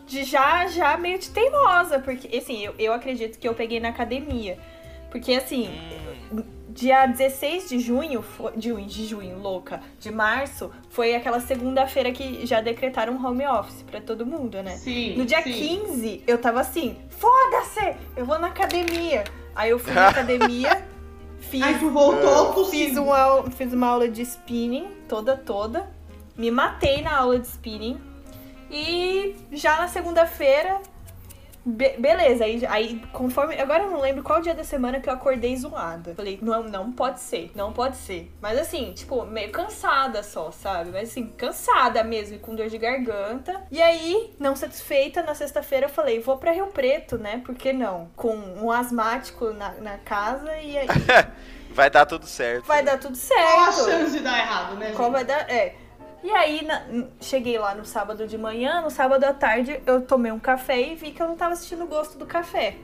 [0.08, 2.00] de já, já meio de teimosa.
[2.00, 4.58] Porque, assim, eu, eu acredito que eu peguei na academia.
[5.12, 5.70] Porque, assim,
[6.32, 8.24] Hum, dia 16 de junho,
[8.56, 13.84] de junho, de junho, louca, de março, foi aquela segunda-feira que já decretaram home office
[13.84, 14.78] pra todo mundo, né?
[14.78, 15.18] Sim.
[15.18, 15.52] No dia sim.
[15.52, 19.26] 15, eu tava assim, foda-se, eu vou na academia.
[19.54, 20.88] Aí eu fui na academia,
[21.40, 25.90] fiz, tu voltou pro fiz, uma, fiz uma aula de spinning, toda, toda.
[26.38, 28.00] Me matei na aula de spinning.
[28.72, 30.80] E já na segunda-feira,
[31.66, 33.60] be- beleza, aí, aí conforme.
[33.60, 36.14] Agora eu não lembro qual dia da semana que eu acordei zoada.
[36.16, 38.32] Falei, não, não pode ser, não pode ser.
[38.42, 40.92] Mas assim, tipo, meio cansada só, sabe?
[40.92, 43.62] Mas assim, cansada mesmo, e com dor de garganta.
[43.72, 47.42] E aí, não satisfeita, na sexta-feira eu falei, vou pra Rio Preto, né?
[47.46, 48.10] Por que não?
[48.16, 50.88] Com um asmático na, na casa e aí
[51.74, 52.66] Vai dar tudo certo.
[52.66, 53.90] vai dar tudo Qual a certo.
[53.90, 54.96] chance de dar errado, né, gente?
[54.98, 55.50] Qual vai dar?
[55.50, 55.76] É.
[56.24, 56.84] E aí, na-
[57.20, 60.96] cheguei lá no sábado de manhã, no sábado à tarde, eu tomei um café e
[60.96, 62.76] vi que eu não tava sentindo o gosto do café.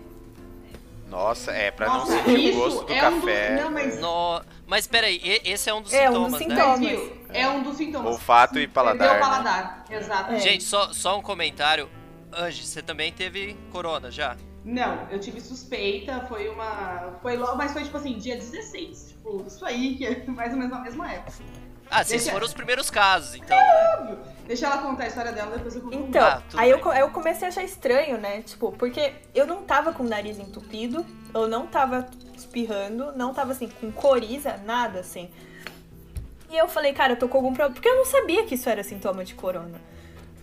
[1.07, 3.53] Nossa, é, pra Nossa, não sentir o gosto do é um café.
[3.55, 4.41] dos- não, mas- No...
[4.65, 6.55] Mas peraí, esse é um dos É, um sintomas, dos né?
[6.55, 6.79] sintomas.
[6.81, 8.11] Mas, viu, é um dos sintomas.
[8.11, 9.21] Olfato e paladar, Perdeu o né?
[9.37, 10.33] paladar, exato.
[10.33, 10.39] É.
[10.39, 11.87] Gente, só, só um comentário.
[12.33, 14.35] Ange, você também teve corona já?
[14.65, 17.13] Não, eu tive suspeita, foi uma...
[17.21, 19.07] Foi logo, mas foi tipo assim, dia 16.
[19.09, 21.37] Tipo, isso aí, que é mais ou menos na mesma época.
[21.89, 23.55] Ah, vocês Deixa- foram os primeiros casos, então.
[23.57, 23.95] né?
[23.99, 24.19] Óbvio.
[24.45, 25.95] Deixa ela contar a história dela, depois eu conto.
[25.95, 26.99] Então, Ah, aí eu, bem.
[26.99, 28.41] eu comecei a achar estranho, né?
[28.41, 33.51] Tipo, porque eu não tava com o nariz entupido, eu não tava espirrando, não tava
[33.51, 35.29] assim, com coriza, nada assim.
[36.49, 37.73] E eu falei, cara, eu tô com algum problema.
[37.73, 39.81] Porque eu não sabia que isso era sintoma de corona.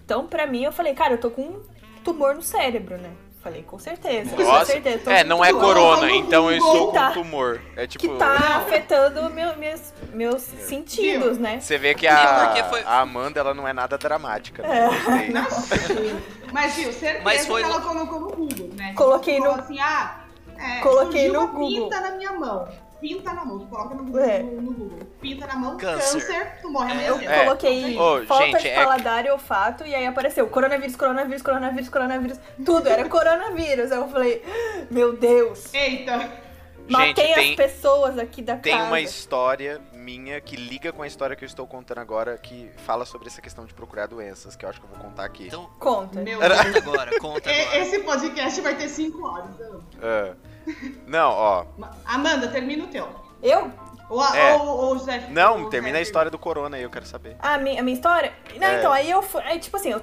[0.04, 1.62] Então, pra mim, eu falei, cara, eu tô com um
[2.04, 3.10] tumor no cérebro, né?
[3.44, 4.64] Falei, com certeza, com Nossa.
[4.72, 5.00] certeza.
[5.04, 5.64] tô É, com não é tumor.
[5.64, 7.10] corona, então eu estou com Tá.
[7.10, 7.60] tumor.
[7.76, 8.08] É tipo.
[8.08, 11.60] Que tá afetando meu, meus, meus sentidos, né?
[11.60, 14.62] Você vê que Sim, a, foi- a Amanda ela não é nada dramática.
[14.62, 14.88] Né?
[15.44, 16.16] Gostei.
[16.52, 18.94] Mas, viu, certeza Mas foi que ela lo- colocou no Google, né?
[18.96, 20.20] Coloquei Falou no- assim, ah,
[20.56, 21.68] é, Coloquei no uma Google.
[21.90, 22.66] pinta na minha mão.
[23.04, 24.42] Pinta na mão, tu coloca no Google, É.
[24.42, 24.98] no, no Google.
[25.20, 26.20] Pinta na mão, Câncer.
[26.22, 27.30] câncer, tu morre amanhã Eu cedo.
[27.30, 27.44] É.
[27.44, 31.88] coloquei Ô, falta gente, de é- paladar e olfato, e aí apareceu coronavírus, coronavírus, coronavírus,
[31.90, 32.40] coronavírus.
[32.64, 33.92] Tudo era coronavírus.
[33.92, 34.42] Aí eu falei,
[34.90, 36.30] meu Deus, Eita,
[36.88, 38.86] matei tem- as pessoas aqui da Tem casa.
[38.88, 43.04] uma história minha que liga com a história que eu estou contando agora, que fala
[43.06, 45.46] sobre essa questão de procurar doenças, que eu acho que eu vou contar aqui.
[45.46, 46.20] Então, Conta.
[46.20, 46.76] meu conta Deus.
[46.76, 47.78] agora, conta agora.
[47.78, 49.50] Esse podcast vai ter 5 horas.
[50.04, 50.36] Então.
[50.66, 50.90] Ah.
[51.06, 51.64] Não, ó.
[52.04, 53.08] Amanda, termina o teu.
[53.42, 53.70] Eu?
[54.08, 54.54] Ou, a- É.
[54.54, 55.28] ou, ou o Zé.
[55.30, 57.36] Não, o termina Zé a história do corona aí, eu quero saber.
[57.38, 58.32] A minha, a minha história?
[58.58, 58.78] Não, É.
[58.78, 59.42] então, aí eu fui.
[59.42, 60.02] Aí, tipo assim, eu-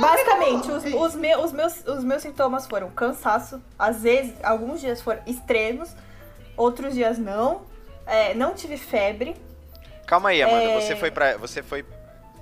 [0.00, 5.00] basicamente, os, os, me- os meus, os meus sintomas foram cansaço, às vezes, alguns dias
[5.02, 5.90] foram extremos,
[6.56, 7.62] outros dias não.
[8.06, 9.36] É, não tive febre.
[10.06, 10.62] Calma aí, Amanda.
[10.62, 10.80] É.
[10.80, 11.36] Você foi pra.
[11.38, 11.84] Você foi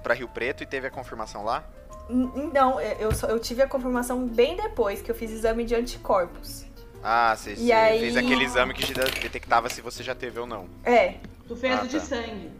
[0.02, 1.64] pra Rio Preto e teve a confirmação lá?
[2.10, 6.66] Não, eu, só- eu tive a confirmação bem depois que eu fiz exame de anticorpos.
[7.06, 10.40] Ah, você, E você aí- fez aquele exame que te detectava se você já teve
[10.40, 10.66] ou não.
[10.82, 11.14] É,
[11.46, 12.04] Tu fez Ah, o de tá.
[12.06, 12.50] sangue.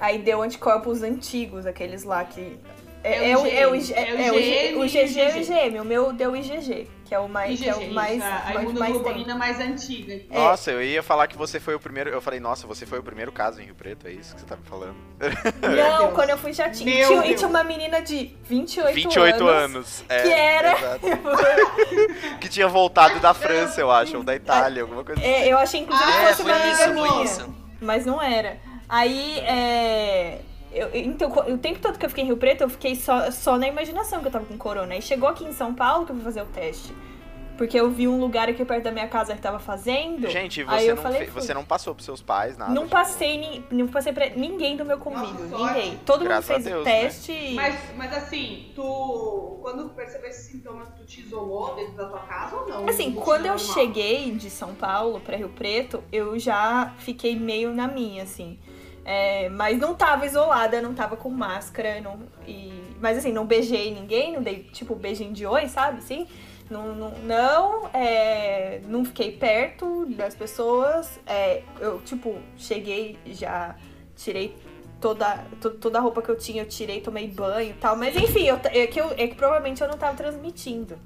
[0.00, 2.56] aí deu anticorpos antigos, aqueles lá que.
[3.04, 4.84] É É, o o, é o, IgM, é, é é o o, G- IgM o
[4.84, 5.52] e GG e o IgG.
[5.52, 5.80] IgM.
[5.80, 8.54] O meu deu IgG, que é o mais, que é IgG, o mais, a, a
[8.54, 10.14] mais, mais antiga.
[10.30, 10.34] É.
[10.34, 12.08] Nossa, eu ia falar que você foi o primeiro.
[12.08, 14.46] Eu falei, nossa, você foi o primeiro caso em Rio Preto, é isso que você
[14.46, 14.96] tá me falando?
[15.60, 16.94] Não, quando eu fui já tinha.
[16.94, 17.38] Meu Tinha, e Deus.
[17.40, 19.74] tinha uma menina de 28, 28 anos.
[19.74, 20.04] anos.
[20.08, 20.74] é, que era-
[22.40, 25.80] que tinha voltado da França, eu acho, ou da Itália, alguma coisa É, eu achei
[25.80, 27.24] inclusive Ah, que É, fosse foi uma amiga isso, foi minha.
[27.24, 27.54] isso.
[27.80, 28.56] Mas não era.
[28.88, 30.38] Aí, é.
[30.72, 33.58] Eu, então, o tempo todo que eu fiquei em Rio Preto, eu fiquei só, só
[33.58, 34.94] na imaginação que eu tava com corona.
[34.94, 36.94] Aí chegou aqui em São Paulo que eu fui fazer o teste.
[37.58, 40.26] Porque eu vi um lugar aqui perto da minha casa que tava fazendo.
[40.30, 42.72] Gente, Aí você eu não, falei, você não passou pros seus pais, nada?
[42.72, 45.46] Não passei, ni- não passei pra ninguém do meu convívio.
[45.48, 46.00] Nossa, ninguém.
[46.04, 47.00] Todo Graças a mundo fez Deus, o né?
[47.02, 47.32] teste.
[47.32, 49.58] e- Mas, mas assim, tu.
[49.60, 52.88] Quando percebeu esses sintomas, tu te isolou dentro da tua casa ou não?
[52.88, 53.74] Assim, quando eu normal?
[53.74, 58.58] cheguei de São Paulo pra Rio Preto, eu já fiquei meio na minha, assim.
[59.04, 63.92] É, mas não tava isolada, não tava com máscara, não, e, mas assim, não beijei
[63.92, 66.26] ninguém, não dei tipo beijinho de oi, sabe, assim?
[66.70, 73.74] Não, não, não, é, não fiquei perto das pessoas, é, eu tipo, cheguei, já
[74.16, 74.56] tirei
[75.00, 78.14] toda, to- toda a roupa que eu tinha, eu tirei, tomei banho e tal, mas
[78.14, 80.96] enfim, eu, é, que eu, é que provavelmente eu não tava transmitindo.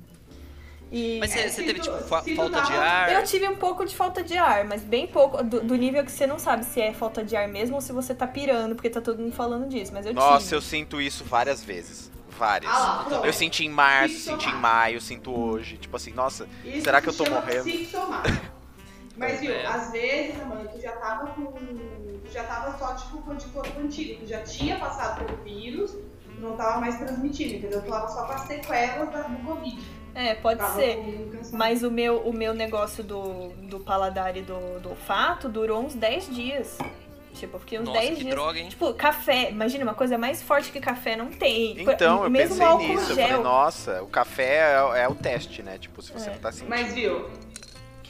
[0.93, 1.18] E...
[1.18, 3.12] Mas você, É, você teve, tipo, fa- falta de ar?
[3.12, 5.43] Eu tive um pouco de falta de ar, mas bem pouco.
[5.43, 7.93] Do, do nível que você não sabe se é falta de ar mesmo ou se
[7.93, 9.93] você tá pirando, porque tá todo mundo falando disso.
[9.93, 10.55] Mas eu Nossa, tive.
[10.57, 12.11] eu sinto isso várias vezes.
[12.39, 12.70] Várias.
[12.72, 13.24] Ah pronto.
[13.26, 15.76] Eu senti em março, senti em maio, sinto hoje.
[15.78, 17.64] Tipo assim, nossa, Isso será que eu tô chama morrendo?
[17.64, 18.47] sintomático.
[19.16, 19.64] Mas viu, É.
[19.66, 21.47] às vezes, mãe, tu já tava com.
[21.47, 24.20] Tu já tava só tipo com anticorpo antigo.
[24.20, 25.97] Tu já tinha passado pelo vírus,
[26.39, 27.82] não tava mais transmitindo, entendeu?
[27.82, 29.97] Tu tava só com as sequelas da, do Covid.
[30.14, 30.99] É, pode Tava ser.
[31.53, 35.95] Mas o meu, o meu negócio do, do paladar e do, do olfato durou uns
[35.95, 36.78] 10 dias.
[37.34, 38.30] Tipo, eu fiquei uns Nossa, 10 que dias.
[38.34, 38.68] droga, hein?
[38.70, 39.51] Tipo, café.
[39.51, 41.78] Imagina, uma coisa mais forte que café não tem.
[41.82, 43.11] Então, eu Mesmo pensei álcool nisso.
[43.12, 43.28] Eu gel.
[43.28, 45.76] falei, nossa, o café é, é o teste, né?
[45.76, 46.32] Tipo, se você É.
[46.32, 46.70] não tá sentindo.
[46.70, 47.28] Mas viu,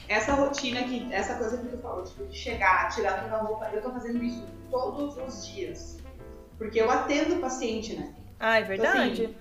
[0.07, 3.69] essa rotina aqui, essa coisa que tu falou, tipo, de chegar, tirar toda a roupa,
[3.73, 5.96] eu tô fazendo isso todos os dias.
[6.57, 8.13] Porque eu atendo o paciente, né?
[8.39, 9.25] Ah, é verdade.
[9.25, 9.35] Assim,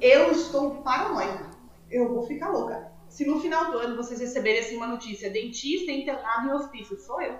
[0.00, 1.50] eu estou paranoica.
[1.90, 2.90] Eu vou ficar louca.
[3.08, 7.20] Se no final do ano vocês receberem assim uma notícia, dentista internado em hospício, sou
[7.22, 7.38] eu.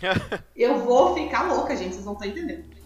[0.54, 2.78] eu vou ficar louca, gente, vocês não estão entendendo.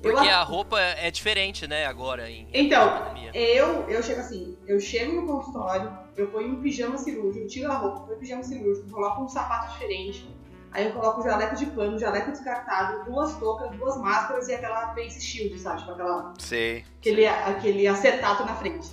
[0.00, 0.34] Porque eu...
[0.34, 5.26] a roupa é diferente, né, agora em Então, eu, eu chego assim, eu chego no
[5.26, 9.28] consultório, eu ponho um pijama cirúrgico, tiro a roupa, ponho um pijama cirúrgico, coloco um
[9.28, 10.28] sapato diferente,
[10.74, 15.20] aí eu coloco jaleco de pano, jaleco descartável, duas toucas, duas máscaras e aquela face
[15.20, 15.78] shield, sabe?
[15.78, 16.34] Tipo aquela.
[16.38, 16.84] Sei.
[16.98, 17.28] Aquele, sei.
[17.28, 18.90] aquele acetato na frente.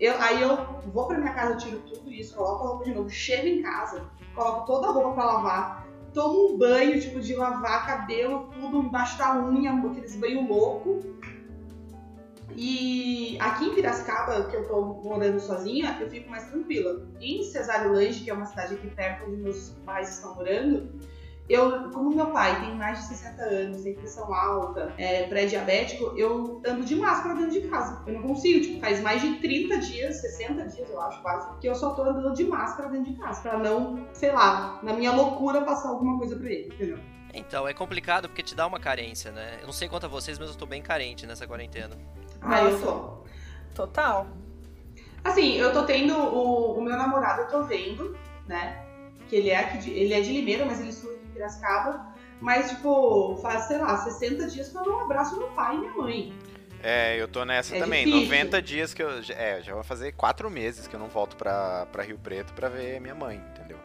[0.00, 0.56] Eu, aí eu
[0.92, 4.10] vou pra minha casa, tiro tudo isso, coloco a roupa de novo, chego em casa,
[4.34, 9.16] coloco toda a roupa pra lavar, tomo um banho, tipo, de lavar cabelo, tudo embaixo
[9.18, 11.00] da unha, aqueles banho louco.
[12.56, 17.06] E aqui em Piracicaba, que eu tô morando sozinha, eu fico mais tranquila.
[17.20, 20.88] Em Cesário Lange, que é uma cidade aqui perto onde meus pais estão morando,
[21.48, 26.62] eu, como meu pai tem mais de 60 anos, tem pressão alta, é pré-diabético, eu
[26.66, 28.02] ando de máscara dentro de casa.
[28.06, 31.68] Eu não consigo, tipo, faz mais de 30 dias, 60 dias, eu acho, quase, que
[31.68, 35.12] eu só tô andando de máscara dentro de casa, pra não, sei lá, na minha
[35.12, 36.98] loucura passar alguma coisa pra ele, entendeu?
[37.34, 39.58] Então, é complicado porque te dá uma carência, né?
[39.60, 41.96] Eu não sei quanto a vocês, mas eu tô bem carente nessa quarentena.
[42.40, 43.24] Ah, eu tô.
[43.74, 44.26] Total.
[45.22, 48.16] Assim, eu tô tendo o, o meu namorado, eu tô vendo,
[48.46, 48.84] né?
[49.28, 52.14] Que ele é aqui de, ele é de Limeira, mas ele estuda Piracicaba.
[52.40, 55.92] Mas, tipo, faz, sei lá, 60 dias que eu não abraço meu pai e minha
[55.94, 56.32] mãe.
[56.82, 58.04] É, eu tô nessa É também.
[58.04, 58.26] difícil.
[58.28, 59.08] 90 dias que eu.
[59.30, 62.68] É, já vai fazer quatro meses que eu não volto pra, pra Rio Preto pra
[62.68, 63.78] ver minha mãe, entendeu?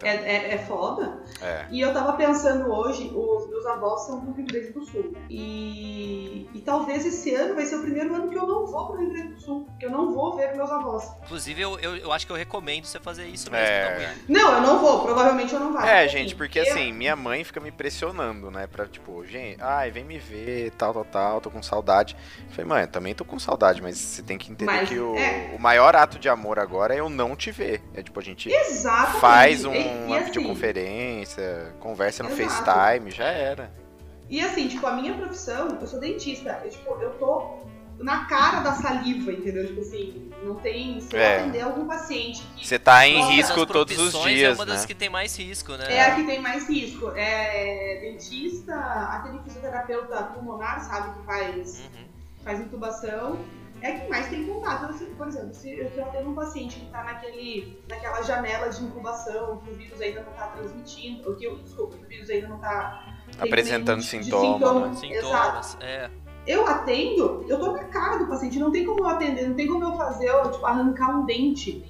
[0.00, 1.20] Então, É, é, é foda.
[1.42, 1.66] é.
[1.70, 5.14] E eu tava pensando hoje, os meus avós são do Rio Grande do Sul.
[5.28, 8.98] E, e talvez esse ano vai ser o primeiro ano que eu não vou pro
[9.00, 9.68] Rio Grande do Sul.
[9.78, 11.10] Que eu não vou ver meus avós.
[11.24, 13.66] Inclusive, eu, eu, eu acho que eu recomendo você fazer isso mesmo.
[13.66, 14.14] É.
[14.28, 15.02] Não, eu não vou.
[15.04, 15.80] Provavelmente eu não vou.
[15.82, 18.66] É, gente, porque eu- assim, minha mãe fica me pressionando, né?
[18.66, 22.16] Pra tipo, gente, ai, vem me ver, tal, tal, tal, tô com saudade.
[22.48, 24.98] Eu falei, mãe, eu também tô com saudade, mas você tem que entender Mas, que
[24.98, 25.52] o, é.
[25.54, 27.82] o maior ato de amor agora é eu não te ver.
[27.94, 29.20] É tipo, a gente Exatamente.
[29.20, 32.64] faz um- e uma assim, videoconferência, conversa no Exato.
[32.64, 33.72] FaceTime, já era.
[34.28, 36.60] E assim, tipo, a minha profissão, eu sou dentista.
[36.64, 37.58] Eu, tipo, eu tô
[37.98, 39.66] na cara da saliva, entendeu?
[39.66, 41.00] Tipo assim, não tem.
[41.00, 41.40] Se eu É.
[41.40, 44.64] atender algum paciente que Você tá em Nossa, risco todos os profissões dias, É uma
[44.66, 44.86] das né?
[44.86, 45.92] que tem mais risco, né?
[45.92, 47.12] é a que tem mais risco.
[47.16, 52.04] É dentista, aquele fisioterapeuta pulmonar, sabe, que faz, Uhum.
[52.44, 53.38] faz intubação.
[53.82, 54.84] É que mais tem contato.
[54.86, 58.82] Assim, Por exemplo, se eu eu tenho um paciente que tá naquele, naquela janela de
[58.84, 62.28] incubação, que o vírus ainda não tá transmitindo, ou que, o- desculpa, que o vírus
[62.30, 64.86] ainda não tá tendo Apresentando tipo de sintoma, sintoma.
[64.88, 64.94] né?
[64.96, 66.10] Sintomas, é.
[66.46, 69.66] eu atendo, eu tô na cara do paciente, não tem como eu atender, não tem
[69.66, 71.84] como eu fazer, eu, tipo, arrancar um dente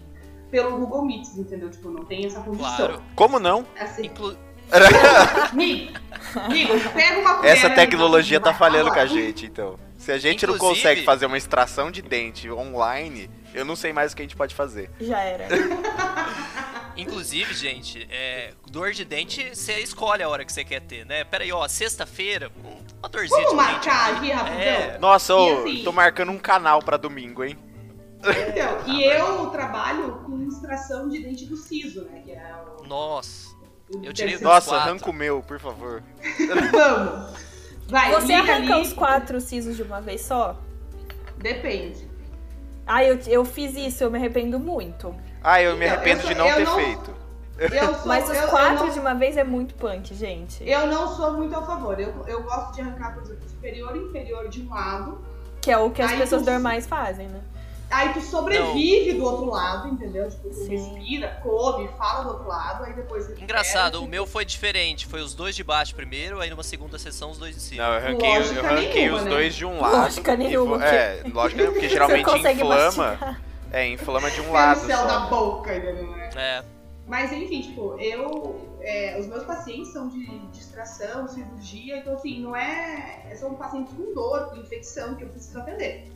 [0.51, 1.71] pelo Google Meets, entendeu?
[1.71, 2.77] Tipo, não tem essa condição.
[2.77, 3.03] Claro.
[3.15, 3.65] Como não?
[3.79, 4.37] Assim, Inclu-
[5.51, 9.07] amigo, pega uma colher Essa tecnologia tá falhando com a falar.
[9.09, 9.77] gente, então.
[10.11, 13.93] Se a gente não Inclusive- consegue fazer uma extração de dente online, eu não sei
[13.93, 14.91] mais o que a gente pode fazer.
[15.01, 15.47] Já era.
[16.97, 21.23] Inclusive, gente, é, dor de dente, você escolhe a hora que você quer ter, né?
[21.23, 23.73] Pera aí, ó, sexta-feira, um- uma dorzinha Vamos de dente.
[23.73, 24.61] marcar aqui rapidão?
[24.61, 24.99] É.
[24.99, 27.57] Nossa, ô, assim- tô marcando um canal pra domingo, hein?
[28.19, 32.21] Então, e eu trabalho com extração de dente do siso, né?
[32.25, 32.85] Que é o.
[32.87, 33.49] Nossa.
[33.95, 36.03] o Eu tirei Nossa, arranca o meu, por favor.
[36.73, 37.50] Vamos.
[37.91, 38.83] Vai, Você arranca ali.
[38.83, 40.57] os quatro sisos de uma vez só?
[41.39, 42.09] Depende.
[42.87, 45.15] Ah, eu, eu fiz isso, eu me arrependo muito.
[45.43, 47.15] Ah, eu me Então, arrependo eu de sou- não eu ter não- feito.
[47.59, 50.67] Eu sou, Mas os eu, eu quatro não de uma vez é muito punk, gente.
[50.69, 51.99] Eu não sou muito a favor.
[52.01, 55.21] Eu, eu gosto de arrancar, por exemplo, superior e inferior de um lado.
[55.61, 57.41] Que é o que as pessoas normais fazem, né?
[57.91, 60.29] Aí tu sobrevive do outro lado, entendeu?
[60.31, 60.69] Tipo, tu Sim.
[60.69, 63.25] respira, come, fala do outro lado, aí depois.
[63.25, 65.07] recupera, Engraçado, o meu foi diferente.
[65.07, 67.83] Foi os dois de baixo primeiro, aí numa segunda sessão os dois de cima.
[67.83, 69.31] Não, eu arranquei, eu Lógica arranquei nenhuma, os né?
[69.31, 69.97] dois de um lado.
[69.97, 73.07] Lógica nenhuma, vou- É, lógica nenhuma, porque geralmente Você consegue inflama.
[73.09, 73.41] mastigar.
[73.73, 75.27] É, inflama de um lado céu da só.
[75.29, 76.11] boca, entendeu?
[76.11, 76.31] né?
[76.37, 76.65] É.
[77.09, 78.79] Mas enfim, tipo, eu.
[78.83, 83.33] é, os meus pacientes são de distração, cirurgia, então assim, não é.
[83.35, 86.09] São pacientes com dor, com infecção que eu preciso atender.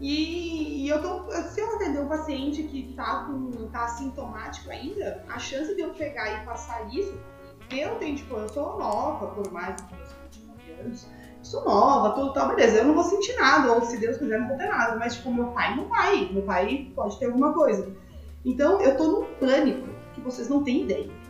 [0.00, 1.30] E, e eu tô.
[1.30, 5.94] Se eu atender um paciente que tá, com, tá assintomático ainda, a chance de eu
[5.94, 7.16] pegar e passar isso,
[7.70, 11.06] eu tenho, tipo, eu sou nova, por mais que meus 29 anos,
[11.42, 14.48] sou nova, tudo tal, beleza, eu não vou sentir nada, ou se Deus quiser, não
[14.48, 17.90] vou ter nada, mas tipo, meu pai não vai, meu pai pode ter alguma coisa.
[18.44, 21.23] Então eu tô num pânico que vocês não têm ideia.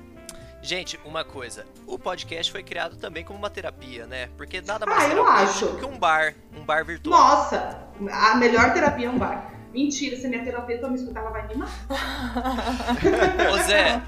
[0.64, 1.66] Gente, uma coisa.
[1.86, 4.30] O podcast foi criado também como uma terapia, né?
[4.34, 5.76] Porque nada Ah, mais eu terapêutico acho.
[5.76, 6.34] que um bar.
[6.56, 7.18] Um bar virtual.
[7.20, 9.52] Nossa, a melhor terapia é um bar.
[9.74, 12.96] Mentira, se minha terapeuta me escutar, ela vai me matar.
[13.52, 14.00] Ô Zé,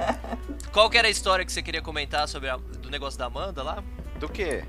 [0.72, 3.62] qual que era a história que você queria comentar sobre a- do negócio da Amanda
[3.62, 3.84] lá?
[4.18, 4.64] Do quê?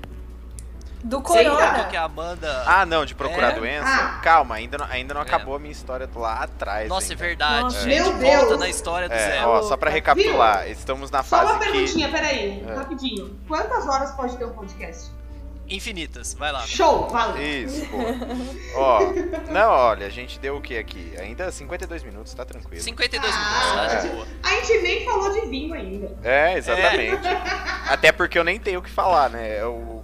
[1.02, 1.84] Do Corona.
[1.84, 2.64] que a Amanda.
[2.66, 3.54] Ah, não, de procurar É?
[3.58, 3.86] doença?
[3.88, 4.20] Ah.
[4.20, 5.24] Calma, ainda não, ainda não É.
[5.24, 6.88] acabou a minha história lá atrás.
[6.88, 7.24] Nossa, é ainda.
[7.24, 7.62] verdade.
[7.62, 7.80] Nossa.
[7.82, 8.60] Gente Meu volta Deus.
[8.60, 9.46] na história do É, Zé.
[9.46, 11.70] ó, só pra recapitular, estamos na Só fase uma que.
[11.70, 12.74] perguntinha, peraí, É.
[12.74, 13.38] rapidinho.
[13.46, 15.10] Quantas horas pode ter um podcast?
[15.70, 16.62] Infinitas, vai lá.
[16.66, 17.42] Show, valeu.
[17.42, 17.98] Isso, pô.
[18.78, 19.00] Ó,
[19.52, 21.12] não, olha, a gente deu o que aqui?
[21.18, 22.82] Ainda 52 minutos, tá tranquilo.
[22.82, 24.00] 52 Ah, minutos, tá é.
[24.02, 24.26] de boa.
[24.42, 26.16] A gente nem falou de vinho ainda.
[26.22, 27.22] É, exatamente.
[27.88, 29.60] Até porque eu nem tenho o que falar, né?
[29.60, 30.02] Eu,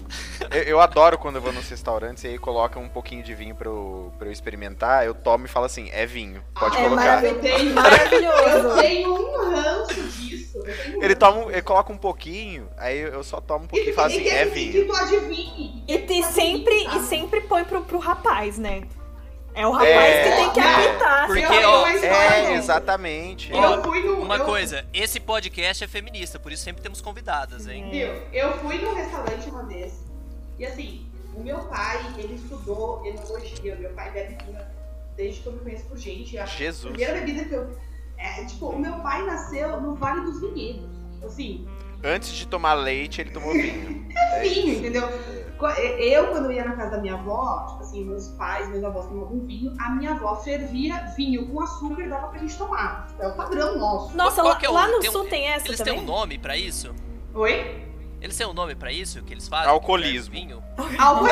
[0.51, 3.55] eu, eu adoro quando eu vou nos restaurantes e aí colocam um pouquinho de vinho
[3.55, 7.23] pra eu, pra eu experimentar, eu tomo e falo assim, é vinho, pode É colocar.
[7.23, 7.35] maravilhoso.
[7.35, 8.81] Eu tenho, eu Maravilhoso.
[8.81, 10.59] tenho um ranço disso.
[10.59, 10.67] um
[11.03, 11.17] Ele ranço.
[11.17, 14.45] toma, ele coloca um pouquinho, aí eu só tomo um pouquinho e falo assim, é
[14.47, 14.73] vinho.
[14.73, 14.97] que tu
[15.57, 18.83] E, e sempre, e sempre põe pro, pro rapaz, né?
[19.55, 20.89] É o rapaz É, que tem que é.
[20.91, 21.27] apitar.
[21.27, 23.53] Porque, ó, É, exatamente.
[23.53, 24.21] Ó, Eu fui no.
[24.21, 27.89] Uma eu- coisa, esse podcast é feminista, por isso sempre temos convidadas, hein?
[27.91, 28.09] Viu?
[28.33, 30.05] Eu fui num restaurante uma vez.
[30.59, 33.77] E assim, o meu pai, ele estudou enologia.
[33.77, 34.59] Meu pai bebe vinho
[35.17, 36.37] desde que eu me conheço por gente.
[36.37, 36.93] A Jesus.
[36.93, 37.77] primeira bebida que eu.
[38.19, 40.89] É, tipo, o meu pai nasceu no Vale dos Vinhedos.
[41.25, 41.67] Assim,
[42.05, 44.07] Antes de tomar leite, ele tomou vinho.
[44.15, 45.09] É vinho, entendeu?
[45.99, 49.41] Eu, quando ia na casa da minha avó, tipo assim, meus pais, meus avós tomavam
[49.47, 53.09] vinho, a minha avó fervia vinho com açúcar e dava pra gente tomar.
[53.19, 54.15] É o padrão nosso.
[54.15, 55.95] Nossa, Qual lá, é o- lá no tem um- sul tem essa Eles também?
[55.95, 56.95] têm um nome pra isso?
[57.33, 57.83] Oi?
[58.25, 59.69] Eles têm um nome pra isso que eles fazem?
[59.69, 60.33] Alcoolismo.
[60.33, 60.65] Vinho?
[60.99, 61.27] Algo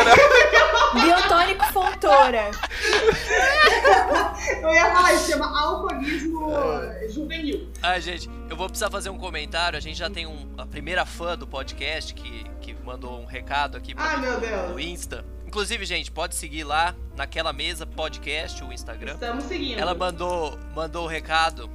[0.93, 2.51] Biotônico Fontoura.
[4.61, 6.51] eu ia falar, isso chama alcoolismo
[7.09, 7.73] juvenil.
[7.83, 9.79] Ah, gente, eu vou precisar fazer um comentário.
[9.79, 13.79] A gente já tem um, a primeira fã do podcast que, que mandou um recado
[13.79, 14.73] aqui pra Ai, mim meu Deus.
[14.73, 15.25] no Insta.
[15.47, 19.15] Inclusive, gente, pode seguir lá naquela mesa podcast, o Instagram.
[19.15, 19.79] Estamos seguindo.
[19.79, 21.71] Ela mandou mandou o recado.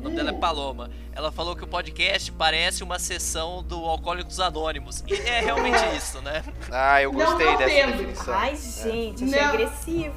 [0.00, 0.90] O nome dela é Paloma.
[1.12, 5.04] Ela falou que o podcast parece uma sessão do Alcoólicos Anônimos.
[5.06, 6.42] E é realmente isso, né?
[6.72, 7.92] Ah, eu Não gostei tô dessa tendo.
[7.98, 8.34] definição.
[8.34, 9.48] Ai, gente, achei Não.
[9.48, 10.14] agressivo.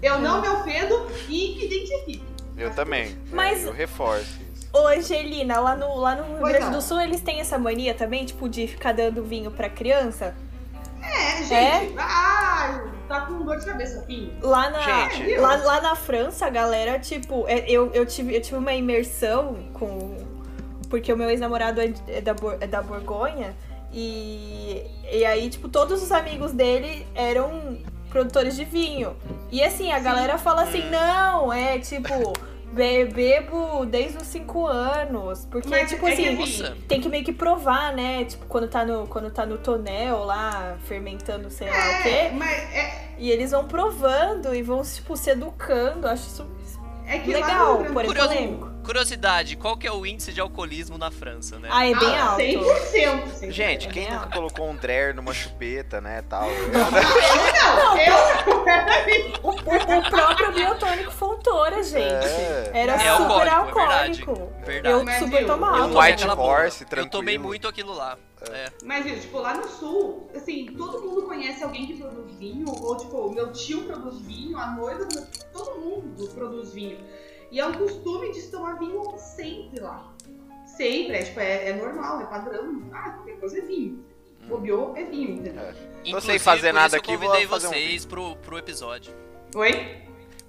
[0.00, 2.24] Eu não me ofendo e me identifico.
[2.56, 3.18] Eu também.
[3.32, 4.68] Mas- Eu reforço isso.
[4.72, 6.72] Ô, Angelina, lá no, lá no Rio Grande não.
[6.72, 10.34] do Sul eles têm essa mania também, tipo, de ficar dando vinho pra criança?
[11.06, 11.94] É, gente.
[11.98, 14.32] Ah, tá com dor de cabeça, vinho.
[14.42, 15.36] Lá na, Gente.
[15.38, 19.54] lá, lá na França, a galera, tipo, é- eu, eu, tive, eu tive uma imersão
[19.72, 20.16] com.
[20.90, 23.54] Porque o meu ex-namorado é, é da, é da Borgonha.
[23.92, 27.78] E, e aí, tipo, todos os amigos dele eram
[28.10, 29.16] produtores de vinho.
[29.50, 30.90] E assim, a galera fala assim: Hum.
[30.90, 32.32] não, é tipo.
[32.76, 35.46] Be- Bebo desde os 5 anos.
[35.50, 36.76] Porque, Mas tipo é que assim, assim, Nossa.
[36.86, 38.24] tem que meio que provar, né?
[38.24, 42.30] Tipo, quando tá no, quando tá no tonel lá, fermentando, sei lá o É, quê.
[42.34, 46.06] mas é, E eles vão provando e vão, tipo, se educando.
[46.06, 46.46] Acho isso
[47.06, 48.76] é que legal, do Curioso- polêmico.
[48.84, 51.68] Curiosidade, qual que é o índice de alcoolismo na França, né?
[51.72, 52.40] Ah, é bem Ah, alto.
[52.42, 53.26] 100%.
[53.40, 53.50] 100%.
[53.50, 56.46] Gente, É quem nunca colocou um Dreher numa chupeta, né, tal?
[56.72, 58.14] Não, eu.
[59.42, 61.98] O, o- o próprio biotônico Fontoura, gente.
[62.26, 62.55] É.
[62.92, 64.20] Era É super alcoólico, é verdade.
[64.20, 64.52] alcoólico.
[64.64, 64.94] Verdade.
[64.94, 65.78] Eu Mas, super viu, tomava.
[65.78, 67.06] eu Um tomei White Horse, tranquilo.
[67.06, 68.18] Eu tomei muito aquilo lá.
[68.52, 68.66] É.
[68.84, 72.96] Mas, gente, tipo, lá no sul, assim, todo mundo conhece alguém que produz vinho, ou,
[72.96, 76.98] tipo, meu tio produz vinho, a noiva, do meu- todo mundo produz vinho.
[77.50, 80.12] E é um costume de se tomar vinho sempre lá.
[80.66, 82.82] Sempre, é, tipo, é, é normal, é padrão.
[82.92, 84.04] Ah, qualquer coisa é vinho.
[84.46, 85.62] Bobeou é vinho, entendeu?
[85.62, 85.72] É.
[85.72, 89.12] Sem Inclusive, fazer nada aqui, eu vou convidei fazer um vocês pro, pro episódio.
[89.54, 90.05] Oi?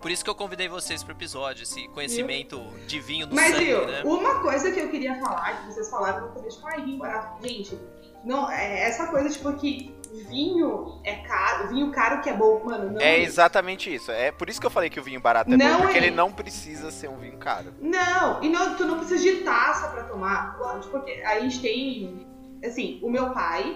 [0.08, 3.66] Por isso que eu convidei vocês pro episódio, esse conhecimento de vinho do Mas, sangue,
[3.66, 4.03] viu, né?
[4.05, 7.45] uma coisa que eu queria falar, que vocês falaram no começo, tipo, ai, vinho barato.
[7.45, 7.78] Gente,
[8.24, 9.93] não, é essa coisa, tipo, que
[10.30, 14.10] vinho é caro, vinho caro que é bom, mano, não É exatamente isso.
[14.10, 16.03] É por isso que eu falei que o vinho barato é Não bom, porque é.
[16.03, 17.74] ele não precisa ser um vinho caro.
[17.82, 20.58] Não, e não, tu não precisa de taça pra tomar.
[20.89, 22.26] Porque a gente tem.
[22.64, 23.76] Assim, o meu pai,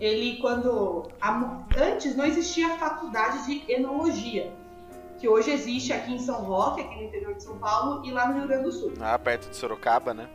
[0.00, 1.08] ele quando.
[1.20, 4.52] a- antes não existia faculdade de enologia.
[5.18, 8.28] Que hoje existe aqui em São Roque, aqui no interior de São Paulo, e lá
[8.28, 8.92] no Rio Grande do Sul.
[8.96, 10.28] Lá perto de Sorocaba, né?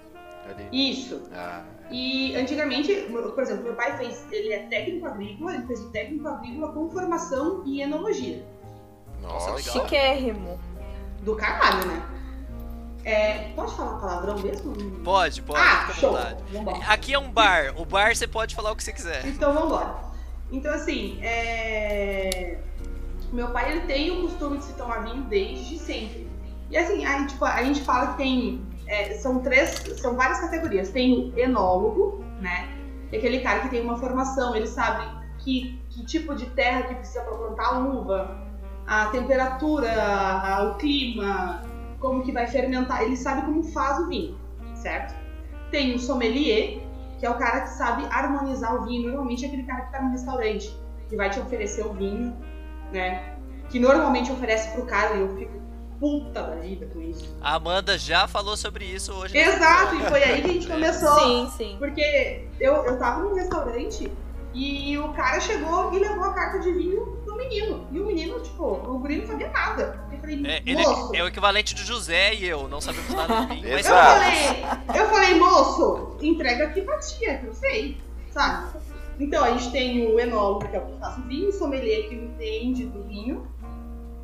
[0.50, 0.92] Ali.
[0.92, 1.22] Isso.
[1.34, 4.26] Ah, E antigamente, por exemplo, meu pai fez.
[4.32, 8.46] Ele é técnico agrícola, ele fez o técnico agrícola com formação em enologia.
[9.22, 9.56] Nossa, nossa.
[9.56, 9.84] legal.
[9.84, 10.60] Chiquérrimo.
[11.22, 12.10] Do caralho, né?
[13.06, 14.74] É, pode falar palavrão mesmo?
[15.04, 16.18] Pode, pode, ah, show.
[16.52, 16.78] Vambora.
[16.88, 17.74] Aqui é um bar.
[17.78, 19.26] O bar você pode falar o que você quiser.
[19.26, 19.96] Então vamos embora.
[20.52, 22.60] Então assim, é...
[23.34, 26.30] meu pai ele tem o costume de se tomar vinho desde sempre.
[26.70, 28.62] E assim, a, tipo, a gente fala que tem.
[28.88, 29.70] é, são três.
[30.02, 30.90] São várias categorias.
[30.90, 32.68] Tem o enólogo, né?
[33.12, 35.06] É aquele cara que tem uma formação, ele sabe
[35.40, 38.38] que, que tipo de terra que precisa para plantar a uva,
[38.88, 41.62] a temperatura, a- o clima,
[42.00, 43.04] como que vai fermentar.
[43.04, 44.38] Ele sabe como faz o vinho,
[44.74, 45.14] certo?
[45.70, 46.80] Tem o sommelier,
[47.20, 49.08] que é o cara que sabe harmonizar o vinho.
[49.10, 50.76] Normalmente é aquele cara que tá no restaurante.
[51.10, 52.36] que vai te oferecer o vinho,
[52.94, 53.36] né?
[53.70, 55.62] Que normalmente oferece pro cara e eu fico
[56.00, 57.36] puta da vida com isso.
[57.42, 59.38] A Amanda já falou sobre isso hoje.
[59.38, 61.20] Exato, e foi aí que a gente começou.
[61.20, 61.76] Sim, sim.
[61.80, 64.12] Porque eu, eu tava num restaurante
[64.54, 67.88] e o cara chegou e levou a carta de vinho do menino.
[67.92, 70.00] E o menino, tipo, o guri não sabia nada.
[70.12, 71.16] Eu falei, É, ele moço.
[71.16, 73.74] é o equivalente de José e eu, não sabemos nada de vinho.
[73.74, 74.66] Mas Eu falei,
[75.02, 77.98] eu falei, moço, entrega aqui pra tia, que eu sei,
[78.32, 78.68] sabe?
[79.20, 82.10] Então, a gente tem o enólogo, que é o que faz o vinho, o sommelier,
[82.10, 83.48] que entende do vinho.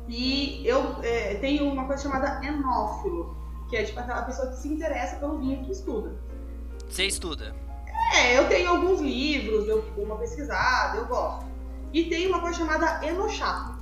[0.08, 3.36] E eu é, tenho uma coisa chamada enófilo,
[3.68, 6.12] que é tipo aquela pessoa que se interessa pelo vinho que estuda.
[6.88, 7.54] você estuda.
[8.16, 11.46] É, eu tenho alguns livros, eu dou uma pesquisada, eu gosto.
[11.92, 13.78] E tem uma coisa chamada enochato.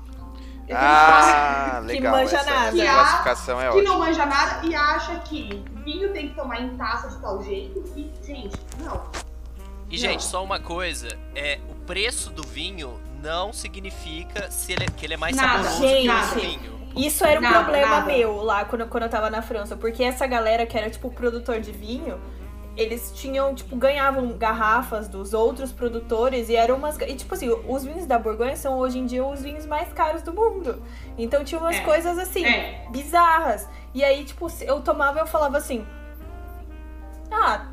[0.68, 2.12] É aquele Ah, Que legal.
[2.12, 2.82] manja essa, nada.
[2.82, 3.84] essa classificação é que ótima.
[3.84, 7.82] não manja nada e acha que vinho tem que tomar em taça de tal jeito.
[7.96, 8.54] E, gente,
[8.84, 9.00] não.
[9.90, 9.96] E, Não.
[10.10, 15.14] gente, só uma coisa: é o preço do vinho não significa se ele, que ele
[15.14, 16.08] é mais Nada, saboroso que gente.
[16.10, 16.78] outro vinho.
[16.96, 18.06] Isso era um Nada, problema nada.
[18.12, 21.60] meu lá quando, quando eu tava na França, porque essa galera que era tipo produtor
[21.60, 22.18] de vinho,
[22.76, 26.98] eles tinham, tipo, ganhavam garrafas dos outros produtores e eram umas.
[27.00, 30.22] E tipo assim, os vinhos da Borgonha são hoje em dia os vinhos mais caros
[30.22, 30.82] do mundo.
[31.16, 31.80] Então tinha umas É.
[31.80, 32.86] coisas assim, É.
[32.90, 33.68] bizarras.
[33.94, 35.84] E aí, tipo, eu tomava e eu falava assim.
[37.30, 37.66] Ah.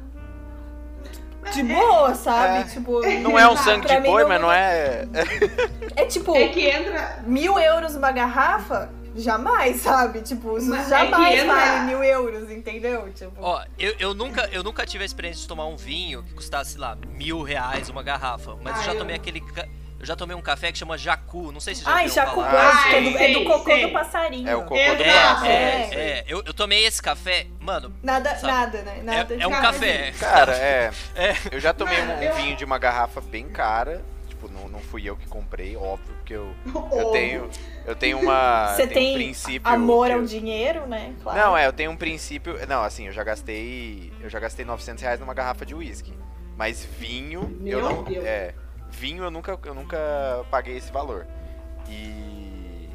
[1.54, 2.60] De boa, sabe?
[2.60, 2.64] É.
[2.64, 3.02] Tipo.
[3.22, 5.06] Não é um sangue de boi, mas não é.
[5.96, 7.24] É tipo, É que entra.
[7.26, 8.90] mil euros uma garrafa?
[9.18, 10.22] Jamais, sabe?
[10.24, 13.10] Tipo, isso Mas é jamais que entra- vale mil euros, entendeu?
[13.14, 13.32] Tipo.
[13.40, 16.72] Ó, eu, eu, nunca, eu nunca tive a experiência de tomar um vinho que custasse,
[16.72, 18.58] sei lá, mil reais uma garrafa.
[18.62, 19.42] Mas Ah, eu já eu- tomei aquele.
[20.06, 21.52] Eu já tomei um café que chama Jacu.
[21.52, 23.88] Não sei se já Ai, Jacu Ah, que é do, é do cocô sei.
[23.88, 24.48] do passarinho.
[24.48, 25.04] É o cocô do Exato.
[25.04, 25.46] passo.
[25.46, 25.90] É, É.
[25.96, 28.46] é, eu, eu tomei esse café, mano, Nada, Sabe?
[28.54, 29.02] nada, né?
[29.04, 29.34] Nada.
[29.34, 30.12] é, é um café.
[30.20, 30.92] Cara, é.
[31.16, 31.34] É.
[31.52, 34.06] Eu já tomei um, um eu- vinho de uma garrafa bem cara.
[34.30, 36.76] Tipo, não, não fui eu que comprei, óbvio, porque eu, eu
[37.06, 37.12] Ovo.
[37.12, 37.50] tenho.
[37.88, 38.76] Eu tenho uma.
[38.76, 39.68] Você tenho tem um princípio.
[39.74, 41.16] Amor que ao eu- dinheiro, né?
[41.24, 41.40] Claro.
[41.40, 42.60] Não, é, eu tenho um princípio.
[42.68, 44.14] Não, assim, eu já gastei.
[44.22, 46.14] Eu já gastei 900 reais numa garrafa de uísque.
[46.56, 48.04] Mas vinho, Meu eu não.
[48.04, 48.24] Deus.
[48.24, 48.54] É.
[48.96, 49.98] Vinho eu nunca, eu nunca
[50.50, 51.28] paguei esse valor.
[51.90, 52.90] E.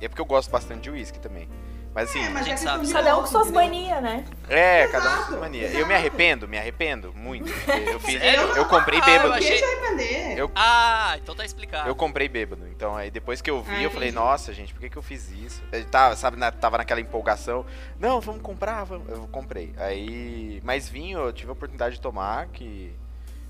[0.00, 1.48] É porque eu gosto bastante de uísque também.
[1.94, 2.18] Mas assim.
[2.24, 2.92] É, mas a gente é questão sabe.
[2.92, 4.24] Cada um com gosto, suas manias, né?
[4.48, 5.62] É, cada um com Exato, sua mania.
[5.62, 5.86] Eu exato.
[5.86, 7.48] me arrependo, me arrependo muito.
[7.48, 8.40] Eu, fiz, Sério?
[8.56, 9.28] eu comprei Ah, bêbado.
[9.28, 10.34] eu Por que achei-?
[10.36, 11.88] Eu- Ah, então tá explicado.
[11.88, 12.66] Eu comprei bêbado.
[12.68, 14.24] Então aí depois que eu vi, Ah, eu falei, entendi.
[14.24, 15.62] nossa, gente, por que, que eu fiz isso?
[15.70, 17.64] Eu tava, sabe, na- tava naquela empolgação.
[18.00, 19.08] Não, vamos comprar, vamos.
[19.08, 19.72] Eu comprei.
[19.78, 20.60] Aí.
[20.64, 22.92] Mas vinho, eu tive a oportunidade de tomar, que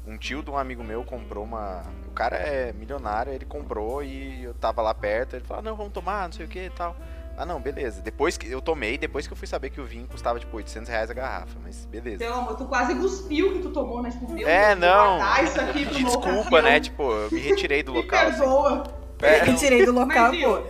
[0.06, 1.82] um tio de um amigo meu comprou uma.
[2.06, 5.36] O cara é milionário, ele comprou e eu tava lá perto.
[5.36, 6.94] Ele falou, não, vamos tomar, não sei o que e tal.
[7.36, 8.00] Ah, não, beleza.
[8.00, 10.88] Depois que eu tomei, depois que eu fui saber que o vinho custava tipo 800
[10.88, 12.18] reais a garrafa, mas beleza.
[12.18, 14.10] Pelo amor, tu quase cuspiu que tu tomou, né?
[14.10, 15.18] Tipo, meu É, não.
[15.42, 16.78] isso aqui uma Desculpa, né?
[16.78, 18.26] Tipo, eu me retirei do Me local.
[18.28, 18.38] assim.
[18.38, 18.84] perdoa.
[19.20, 20.62] É, Me tirei do local, Mas, pô.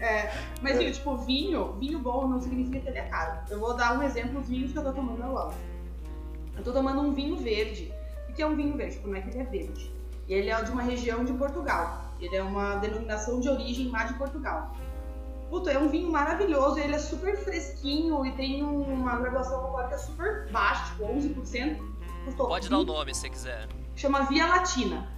[0.00, 0.32] é,
[0.62, 3.40] mas viu, tipo, vinho, vinho bom não significa que ele é caro.
[3.50, 5.54] Eu vou dar um exemplo dos vinhos que eu tô tomando agora.
[6.56, 7.92] Eu tô tomando um vinho verde.
[8.36, 8.98] Que é um vinho verde?
[8.98, 9.90] Como é que ele é verde?
[10.28, 12.04] E ele é de uma região de Portugal.
[12.20, 14.76] Ele é uma denominação de origem lá de Portugal.
[15.48, 20.48] Puta, é um vinho maravilhoso, ele é super fresquinho e tem uma graduação alcoólica super
[20.50, 21.78] baixa, tipo 11%.
[22.24, 23.68] Custou Pode dar o nome se você quiser.
[23.94, 25.08] Chama Via Latina.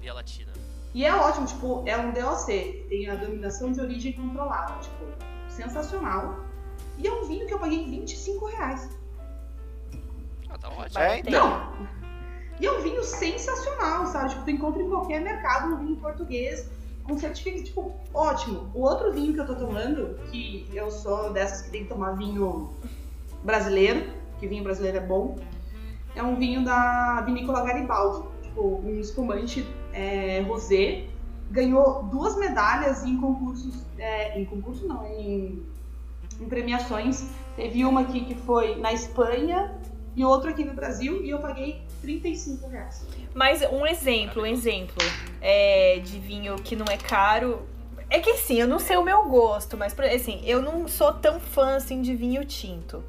[0.00, 0.52] Via Latina.
[0.94, 5.04] E é ótimo, tipo, é um DOC, tem a denominação de origem controlada, tipo,
[5.48, 6.40] sensacional.
[6.98, 8.88] E é um vinho que eu paguei 25 reais.
[10.48, 11.00] Ah, tá ótimo.
[11.00, 11.72] É, então.
[12.62, 14.30] E é um vinho sensacional, sabe?
[14.30, 16.70] Tipo, tu encontra em qualquer mercado um vinho português
[17.02, 18.70] com certificado, tipo, ótimo.
[18.72, 22.12] O outro vinho que eu tô tomando, que eu sou dessas que tem que tomar
[22.12, 22.70] vinho
[23.42, 24.08] brasileiro,
[24.38, 25.40] que vinho brasileiro é bom,
[26.14, 31.06] é um vinho da vinícola Garibaldi, tipo, um espumante é, rosé.
[31.50, 35.66] Ganhou duas medalhas em concursos, é, em concurso não, em,
[36.40, 37.26] em premiações.
[37.56, 39.76] Teve uma aqui que foi na Espanha
[40.14, 43.06] e outro aqui no Brasil e eu paguei 35 reais.
[43.34, 44.96] Mas um exemplo, um exemplo
[45.40, 47.62] é, de vinho que não é caro.
[48.10, 51.14] É que assim, eu não sei o meu gosto, mas por- assim, eu não sou
[51.14, 53.02] tão fã assim de vinho tinto.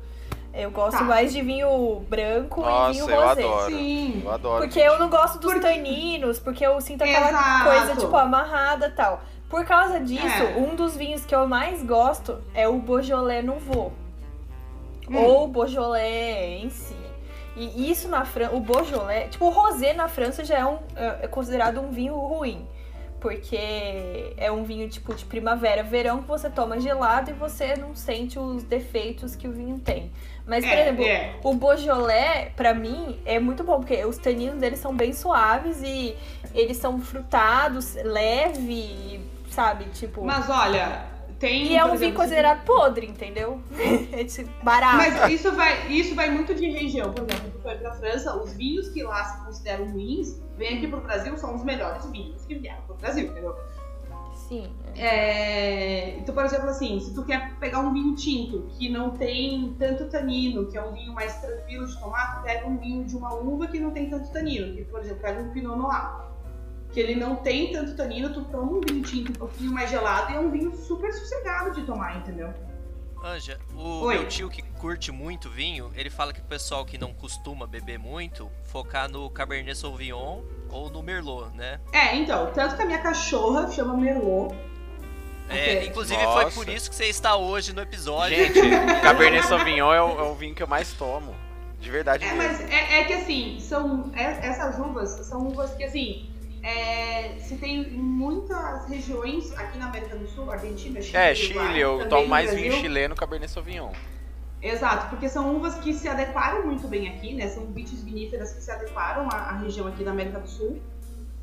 [0.53, 1.03] Eu gosto Tá.
[1.03, 3.41] mais de vinho branco Nossa, e vinho eu rosé.
[3.43, 3.71] adoro.
[3.75, 4.21] Sim.
[4.23, 4.63] Eu adoro.
[4.63, 7.63] Porque eu não gosto dos Porque- taninos, porque eu sinto aquela Exato.
[7.65, 9.21] coisa, tipo, amarrada e tal.
[9.49, 10.55] Por causa disso, É.
[10.57, 13.91] um dos vinhos que eu mais gosto é o Beaujolais Nouveau.
[15.09, 15.17] Hum.
[15.17, 16.95] Ou o Beaujolais em si.
[17.55, 20.79] E isso na França, o Beaujolais, tipo, o Rosé na França já é, um,
[21.21, 22.67] é considerado um vinho ruim.
[23.19, 27.95] Porque é um vinho tipo de primavera, verão que você toma gelado e você não
[27.95, 30.11] sente os defeitos que o vinho tem.
[30.45, 31.35] Mas, por É, exemplo, é.
[31.41, 36.17] o Beaujolais, pra mim, é muito bom, porque os taninos deles são bem suaves e
[36.53, 39.85] eles são frutados, leve, sabe?
[39.93, 40.25] Tipo.
[40.25, 41.05] Mas olha,
[41.43, 41.73] tem.
[41.73, 43.61] E é um vinho considerado podre, entendeu?
[44.13, 44.97] É tipo, barato.
[44.97, 47.11] Mas isso vai, isso vai muito de região.
[47.11, 50.87] Por exemplo, tu foi pra França, os vinhos que lá se consideram ruins, vêm aqui
[50.87, 53.55] pro Brasil, são os melhores vinhos que vieram pro Brasil, entendeu?
[54.47, 54.71] Sim.
[54.95, 59.75] É, então, por exemplo, assim, se tu quer pegar um vinho tinto que não tem
[59.79, 63.17] tanto tanino, que é um vinho mais tranquilo de tomar, tu pega um vinho de
[63.17, 66.32] uma uva que não tem tanto tanino, que, por exemplo, pega um Pinot Noir,
[66.93, 70.31] que ele não tem tanto tanino, tu toma um vinho tinto um pouquinho mais gelado
[70.31, 72.53] e é um vinho super sossegado de tomar, entendeu?
[73.25, 74.15] Anja, o Oi.
[74.17, 77.97] meu tio que curte muito vinho, ele fala que o pessoal que não costuma beber
[77.97, 81.79] muito, focar no Cabernet Sauvignon ou no Merlot, né?
[81.93, 84.53] É, então, tanto que a minha cachorra chama Merlot.
[85.49, 85.87] É, Ok.
[85.87, 86.51] inclusive foi Nossa.
[86.55, 88.35] por isso que você está hoje no episódio.
[88.35, 88.59] Gente,
[89.01, 91.33] Cabernet Sauvignon é o, é o vinho que eu mais tomo.
[91.79, 92.43] De verdade É, mesmo.
[92.43, 96.29] mas é, é que assim, são é- essas uvas são uvas que assim,
[96.63, 101.35] é, se tem em muitas regiões aqui na América do Sul, Argentina, Chile, É, Uruguai,
[101.67, 103.91] Chile, eu também tomo mais vinho chileno Cabernet Sauvignon.
[104.61, 107.47] Exato, porque são uvas que se adequaram muito bem aqui, né?
[107.49, 110.81] São vites viníferas que se adequaram à, à região aqui da América do Sul.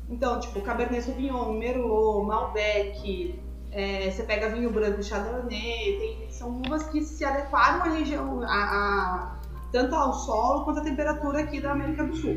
[0.09, 3.39] Então, tipo, Cabernet Sauvignon, Merlot, Malbec,
[3.71, 8.47] é, você pega vinho branco, Chardonnay, tem- são uvas que se adequaram à região, a,
[8.47, 9.35] a-
[9.71, 12.35] tanto ao solo quanto à temperatura aqui da América do Sul.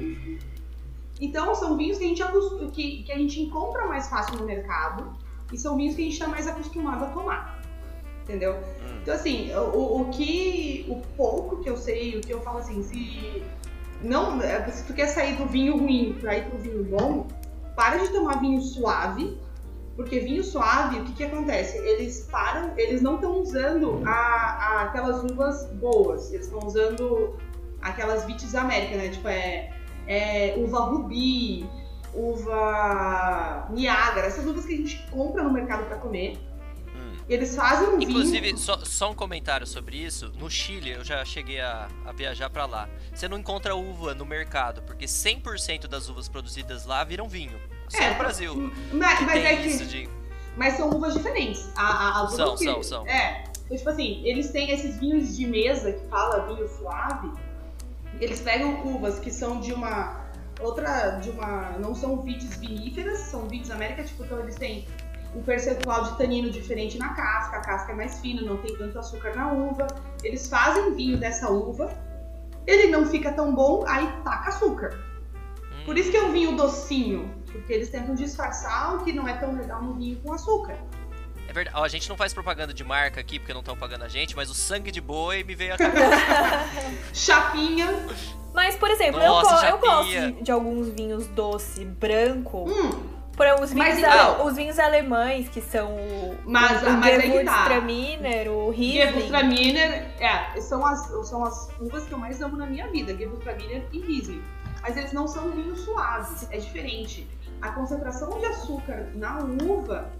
[1.20, 2.22] Então, são vinhos que a gente,
[2.72, 5.12] que, que a gente encontra mais fácil no mercado
[5.52, 7.60] e são vinhos que a gente está mais acostumado a tomar.
[8.24, 8.56] Entendeu?
[9.02, 10.86] Então, assim, o, o que.
[10.88, 13.42] O pouco que eu sei, o que eu falo assim, se.
[14.02, 14.38] Não,
[14.70, 17.26] se tu quer sair do vinho ruim pra ir pro vinho bom,
[17.76, 19.38] para de tomar vinho suave.
[19.94, 21.76] Porque vinho suave, o que, que acontece?
[21.78, 27.36] Eles param, eles não estão usando a, a- aquelas uvas boas, eles estão usando
[27.80, 29.08] aquelas vites América, né?
[29.10, 29.70] Tipo, é,
[30.06, 31.68] é uva rubi,
[32.12, 36.38] uva Niágara, essas uvas que a gente compra no mercado pra comer.
[36.94, 37.16] Hum.
[37.28, 38.10] Eles fazem um vinho.
[38.10, 40.32] Inclusive, só, só um comentário sobre isso.
[40.38, 42.88] No Chile, eu já cheguei a, a viajar pra lá.
[43.12, 47.58] Você não encontra uva no mercado, porque 100% das uvas produzidas lá viram vinho.
[47.88, 48.72] Só É, no Brasil.
[48.92, 49.84] Mas, que mas tem é que.
[49.86, 50.08] de.
[50.56, 51.68] Mas são uvas diferentes.
[51.76, 53.06] A, a, as São, são, são.
[53.08, 53.44] É.
[53.64, 57.30] Então, tipo assim, eles têm esses vinhos de mesa que fala vinho suave.
[58.20, 60.24] Eles pegam uvas que são de uma.
[60.60, 61.18] Outra.
[61.18, 61.70] de uma.
[61.78, 64.86] Não são vites viníferas, são vites América, tipo, então eles têm
[65.34, 68.98] um percentual de tanino diferente na casca, a casca é mais fina, não tem tanto
[68.98, 69.86] açúcar na uva.
[70.22, 71.92] Eles fazem vinho dessa uva,
[72.66, 74.96] ele não fica tão bom, aí taca açúcar.
[75.34, 79.26] Hum, Por isso que é um vinho docinho, porque eles tentam disfarçar o que não
[79.26, 80.78] é tão legal no vinho com açúcar.
[81.48, 81.76] É verdade.
[81.78, 84.34] Ó, a gente não faz propaganda de marca aqui, porque não estão pagando a gente,
[84.34, 86.10] mas o sangue de boi me veio a cabeça.
[87.12, 88.06] Chapinha,
[88.52, 92.64] Mas, por exemplo, Nossa, eu, eu gosto de, alguns vinhos doce, branco.
[92.68, 96.82] hum, Por exemplo, os Mas vinhos, então- ale- os vinhos alemães, que são o, Mas-
[96.82, 97.62] o, o mas que tá.
[97.64, 99.12] Gewürztraminer, o Riesling.
[99.12, 103.86] Gewürztraminer, é, são as, são as uvas que eu mais amo na minha vida, Gewürztraminer
[103.92, 104.42] e Riesling.
[104.82, 107.26] Mas eles não são vinhos suaves, é diferente.
[107.62, 110.10] A concentração de açúcar na uva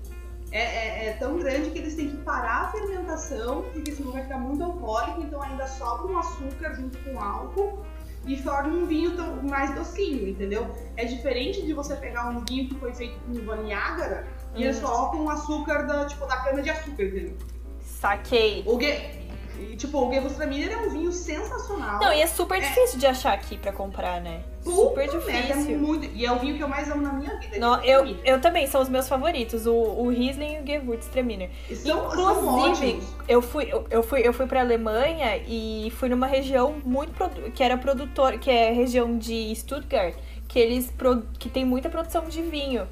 [0.55, 4.23] é, é- é tão grande que eles têm que parar a fermentação, porque senão vai
[4.23, 7.85] ficar muito alcoólico, então ainda sobra um açúcar junto com álcool
[8.25, 10.71] e forma um vinho tão, mais docinho, entendeu?
[10.97, 14.79] É diferente de você pegar um vinho que foi feito com uva Niágara e eles
[14.79, 14.83] Hum.
[14.87, 17.37] colocam o açúcar da, tipo, da cana de açúcar, entendeu?
[17.81, 18.63] Saquei.
[18.67, 19.24] O Ge...
[19.59, 22.01] e, Tipo, o Gewürztraminer é um vinho sensacional.
[22.01, 22.61] Não, e é super É.
[22.61, 24.41] difícil de achar aqui pra comprar, né?
[24.63, 25.79] super Puta merda, é difícil.
[25.79, 26.07] muito...
[26.17, 27.59] E é o vinho que eu mais amo na minha vida.
[27.59, 31.51] Não, eu, eu também, são os meus favoritos, o, o Riesling e o Gewürztraminer.
[31.69, 33.05] São, são Inclusive, ótimos.
[33.29, 37.13] eu fui, eu, eu fui, eu fui pra Alemanha e fui numa região muito
[37.55, 40.15] que era produtor, que é a região de Stuttgart,
[40.49, 40.91] que eles
[41.39, 42.87] que tem muita produção de vinho.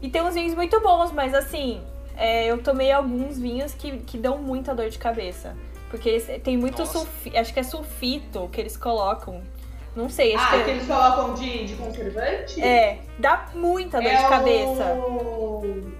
[0.00, 1.80] E tem uns vinhos muito bons, mas assim,
[2.16, 5.56] é, eu tomei alguns vinhos que, que dão muita dor de cabeça.
[5.90, 9.42] Porque tem muito sulfito, acho que é sulfito que eles colocam.
[9.94, 12.62] Não sei, acho Ah, que que eles colocam de, de conservante?
[12.62, 14.84] é, dá muita dor É de cabeça.
[14.94, 15.92] O...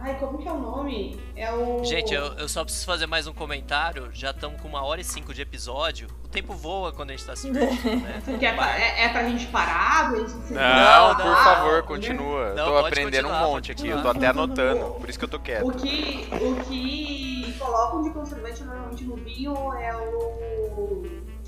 [0.00, 1.18] Ai, como que é o nome?
[1.36, 1.82] É o...
[1.84, 4.10] Gente, eu, eu só preciso fazer mais um comentário.
[4.12, 6.08] Já estamos com uma hora e cinco de episódio.
[6.24, 8.22] O tempo voa quando a gente tá se divertindo, né?
[8.42, 11.36] É pra, é, é pra gente parar, pra gente se Não, Não, por não.
[11.44, 12.52] favor, continua.
[12.54, 15.38] Não, tô aprendendo um monte aqui, eu tô até anotando, por isso que eu tô
[15.38, 15.68] quieto.
[15.68, 21.02] O que, o que colocam de conservante normalmente no vinho é o.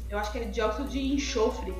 [0.08, 1.74] Eu acho que é dióxido de enxofre.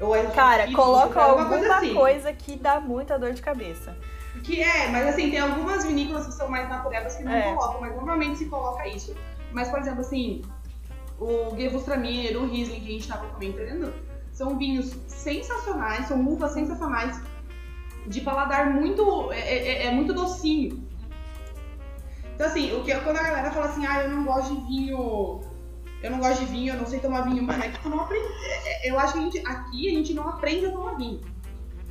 [0.00, 1.94] Ou é Cara, coloca alguma alguma assim.
[1.94, 3.96] coisa que dá muita dor de cabeça.
[4.44, 7.52] Que é, mas assim, tem algumas vinícolas que são mais naturebas que não É.
[7.54, 9.16] colocam, mas normalmente se coloca isso.
[9.52, 10.42] Mas, por exemplo, assim,
[11.18, 13.92] o Gewürztraminer, o Riesling que a gente tava comentando,
[14.32, 17.20] são vinhos sensacionais, são uvas sensacionais.
[18.06, 19.30] de paladar muito.
[19.32, 20.87] É, é- é muito docinho.
[22.38, 25.40] Então, assim, o que, quando a galera fala assim, ah, eu não gosto de vinho.
[26.00, 27.98] Eu não gosto de vinho, eu não sei tomar vinho, mas é que tu não
[28.02, 28.24] aprende.
[28.44, 31.20] é- é- Eu acho que a gente, aqui a gente não aprende a tomar vinho.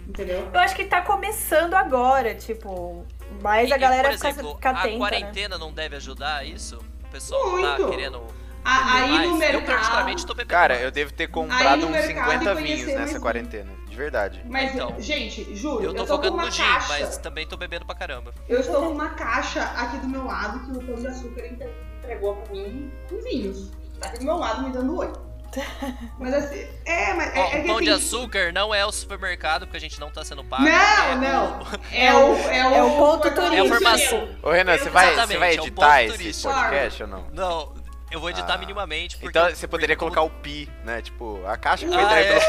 [0.08, 0.48] Entendeu?
[0.54, 3.06] Eu acho que tá começando agora, tipo.
[3.42, 4.98] Mas E- a e, galera por fica, exemplo, fica a atenta, né?
[4.98, 6.78] quarentena não deve ajudar isso?
[7.04, 7.90] O pessoal tá Muito.
[7.90, 8.22] querendo.
[8.64, 9.28] A- beber aí mais?
[9.28, 9.66] no Eu mercado.
[9.66, 10.50] particularmente tô bebendo.
[10.50, 13.22] Cara, eu devo ter comprado uns mercado 50 e vinhos nessa vinho.
[13.22, 13.72] quarentena.
[13.98, 14.42] De verdade.
[14.48, 16.88] Mas, Então, gente, juro, Eu tô tô com focando uma no gin, caixa.
[16.88, 18.32] mas também tô bebendo pra caramba.
[18.48, 21.74] Eu estou com uma caixa aqui do meu lado que o Pão de Açúcar entre-
[21.98, 23.72] entregou pra mim com vinhos.
[24.00, 25.12] Tá aqui do meu lado me dando oi.
[26.20, 28.92] Mas assim, é, mas é, Ó, é que pão de assim, açúcar não é o
[28.92, 30.62] supermercado, porque a gente não tá sendo pago.
[30.64, 31.62] Não, é não.
[31.62, 33.56] o- É o, é o, É o ponto é turístico.
[33.56, 34.38] É a farmácia.
[34.44, 37.26] Ô, Renan, você vai, você vai é editar esse podcast ou não?
[37.34, 37.74] Não,
[38.12, 38.58] eu vou editar Ah.
[38.58, 39.18] minimamente.
[39.18, 41.02] Porque Então você poderia como- colocar o pi, né?
[41.02, 42.40] Tipo, a caixa foi Ah, é.
[42.40, 42.42] pelo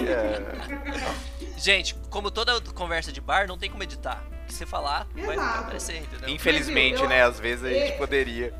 [0.00, 0.08] pi.
[1.48, 1.58] é.
[1.58, 4.22] Gente, como toda conversa de bar, não tem como editar.
[4.44, 5.58] O que você falar, vai, vai Exato.
[5.60, 6.28] aparecer, entendeu?
[6.28, 7.22] Infelizmente, eu- né?
[7.22, 7.96] Às vezes a gente É.
[7.96, 8.54] poderia.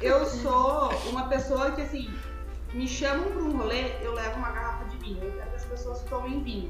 [0.00, 2.12] Eu sou uma pessoa que, assim,
[2.72, 5.22] me chamam pra um rolê, eu levo uma garrafa de vinho.
[5.22, 6.68] Eu quero que as pessoas tomem vinho.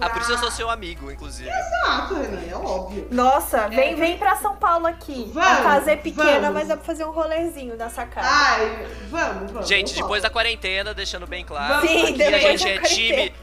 [0.00, 1.48] Ah, por isso eu sou seu amigo, inclusive.
[1.48, 3.06] Exato, Renan, é óbvio.
[3.12, 3.94] Nossa, vem, É.
[3.94, 5.30] vem pra São Paulo aqui.
[5.32, 6.54] Vamos, a casa é pequena, vamos.
[6.54, 8.26] mas dá pra fazer um rolezinho na sacada.
[8.28, 9.68] Ai, vamos, vamos.
[9.68, 11.86] Gente, depois da quarentena, deixando bem claro.
[11.86, 13.34] Sim, aqui a gente é time.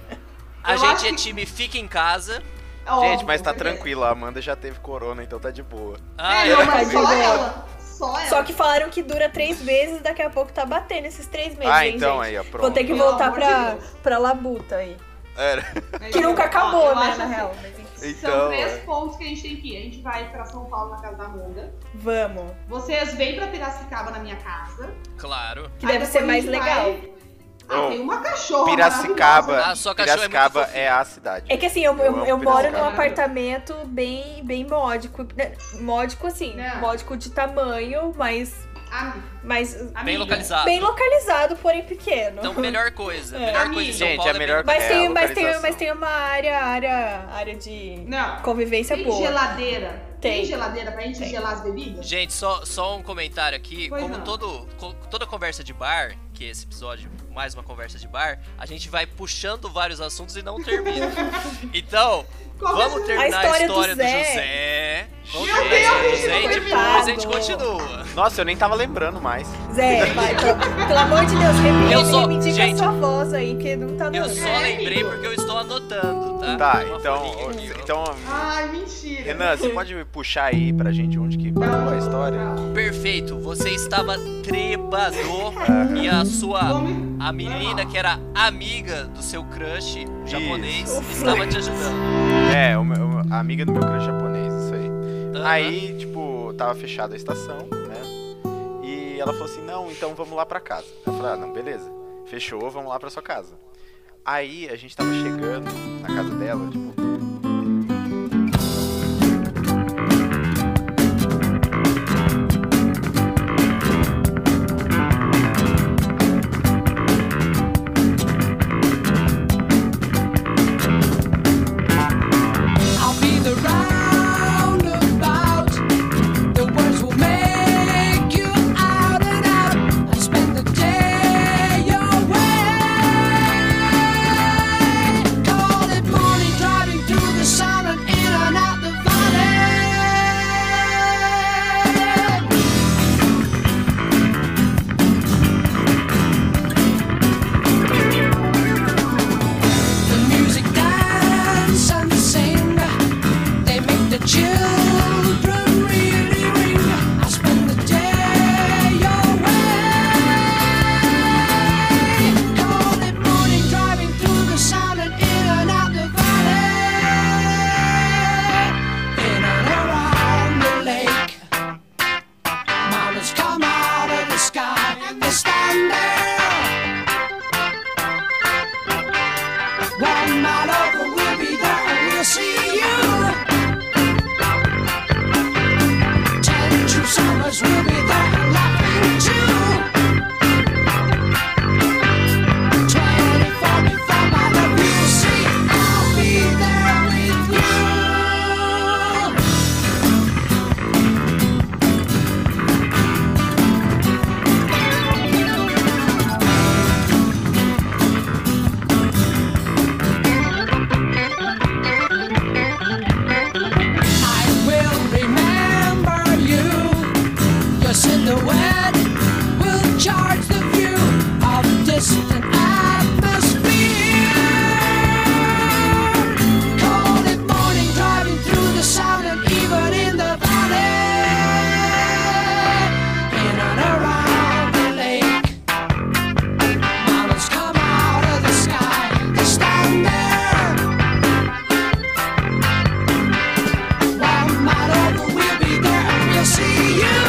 [0.63, 2.43] A Eu gente é que- time fica em casa.
[2.85, 4.03] É óbvio, Gente, mas tá porque- tranquilo.
[4.03, 5.97] A Amanda já teve corona, então tá de boa.
[6.17, 6.55] Ah, É, é.
[6.55, 7.65] não, mas de só ela.
[7.79, 8.29] Só ela.
[8.29, 11.73] Só que falaram que dura três meses, daqui a pouco tá batendo esses três meses,
[11.73, 12.25] Ah, hein, então gente?
[12.27, 12.61] aí, ó, pronto.
[12.61, 14.97] Vou ter que voltar de pra, pra Labuta aí.
[15.37, 15.65] Era.
[15.99, 17.55] Mas, Que nunca acabou, né, na assim, real.
[17.61, 17.85] Mas enfim.
[17.95, 18.77] São Então, três é.
[18.79, 19.77] pontos que a gente tem que ir.
[19.77, 21.73] A gente vai pra São Paulo na casa da Amanda.
[21.93, 22.51] Vamos.
[22.67, 24.89] Vocês vêm pra Piracicaba na minha casa.
[25.17, 25.69] Claro.
[25.77, 26.65] Que Aí deve ser mais legal.
[26.93, 27.11] vai-
[27.69, 29.57] Ah, Ô, tem uma cachorra Piracicaba.
[29.65, 30.83] Ah, sua cachorra é muito Piracicaba fofinha.
[30.83, 31.45] é a cidade.
[31.47, 35.25] É que assim, eu, eu, Eu eu moro num apartamento bem, bem módico.
[35.37, 36.81] né, Módico assim, Não.
[36.81, 38.67] módico de tamanho, mas,
[39.43, 39.73] Mas
[40.03, 40.65] Bem localizado.
[40.65, 42.37] bem localizado, porém pequeno.
[42.39, 43.37] Então, melhor coisa.
[43.37, 43.45] É.
[43.47, 45.91] Melhor coisa Gente, Paulo é melhor- bem- Mas, É, tem, a mas, tem, mas tem
[45.91, 48.41] uma área, área, área de Não.
[48.41, 49.17] convivência Tem boa.
[49.25, 50.11] geladeira?
[50.21, 50.45] Tem.
[50.45, 51.29] geladeira pra gente Tem.
[51.29, 52.05] gelar as bebidas?
[52.07, 53.89] Gente, só, só um comentário aqui.
[53.89, 54.23] Pois Como não.
[54.23, 54.67] todo,
[55.09, 56.11] toda conversa de bar,
[56.41, 60.41] que esse episódio, mais uma conversa de bar, a gente vai puxando vários assuntos e
[60.41, 61.11] não termina.
[61.71, 62.25] então,
[62.57, 64.25] Começa- vamos terminar a história história, do do, Zé.
[64.25, 65.07] José.
[65.33, 68.05] Vamos Meu Deus, a história do José e depois a gente continua.
[68.15, 69.47] Nossa, eu nem tava lembrando mais.
[69.73, 71.55] Zé, vai, pelo, pelo amor de Deus,
[71.91, 75.03] Eu repita, só- me gente, a sua voz aí, que não tá Eu só lembrei
[75.03, 76.57] porque eu estou anotando, tá?
[76.57, 79.23] Tá, Uma então, aqui, então Ai, mentira.
[79.23, 82.39] Renan, você pode puxar aí pra gente onde que parou a história?
[82.73, 85.53] Perfeito, você estava trebador
[85.95, 86.61] e a sua
[87.19, 91.01] a menina que era amiga do seu crush japonês Isso.
[91.11, 91.95] estava te ajudando.
[92.55, 94.89] É, o meu- a amiga do meu crush japonês, isso aí.
[95.35, 95.47] Aham.
[95.47, 98.83] Aí, tipo, tava fechada a estação, né?
[98.83, 100.87] E ela falou assim: não, então vamos lá pra casa.
[101.05, 101.89] Eu falei: ah, não, beleza.
[102.25, 103.53] Fechou, vamos lá pra sua casa.
[104.25, 105.69] Aí a gente tava chegando
[106.01, 106.93] na casa dela, tipo,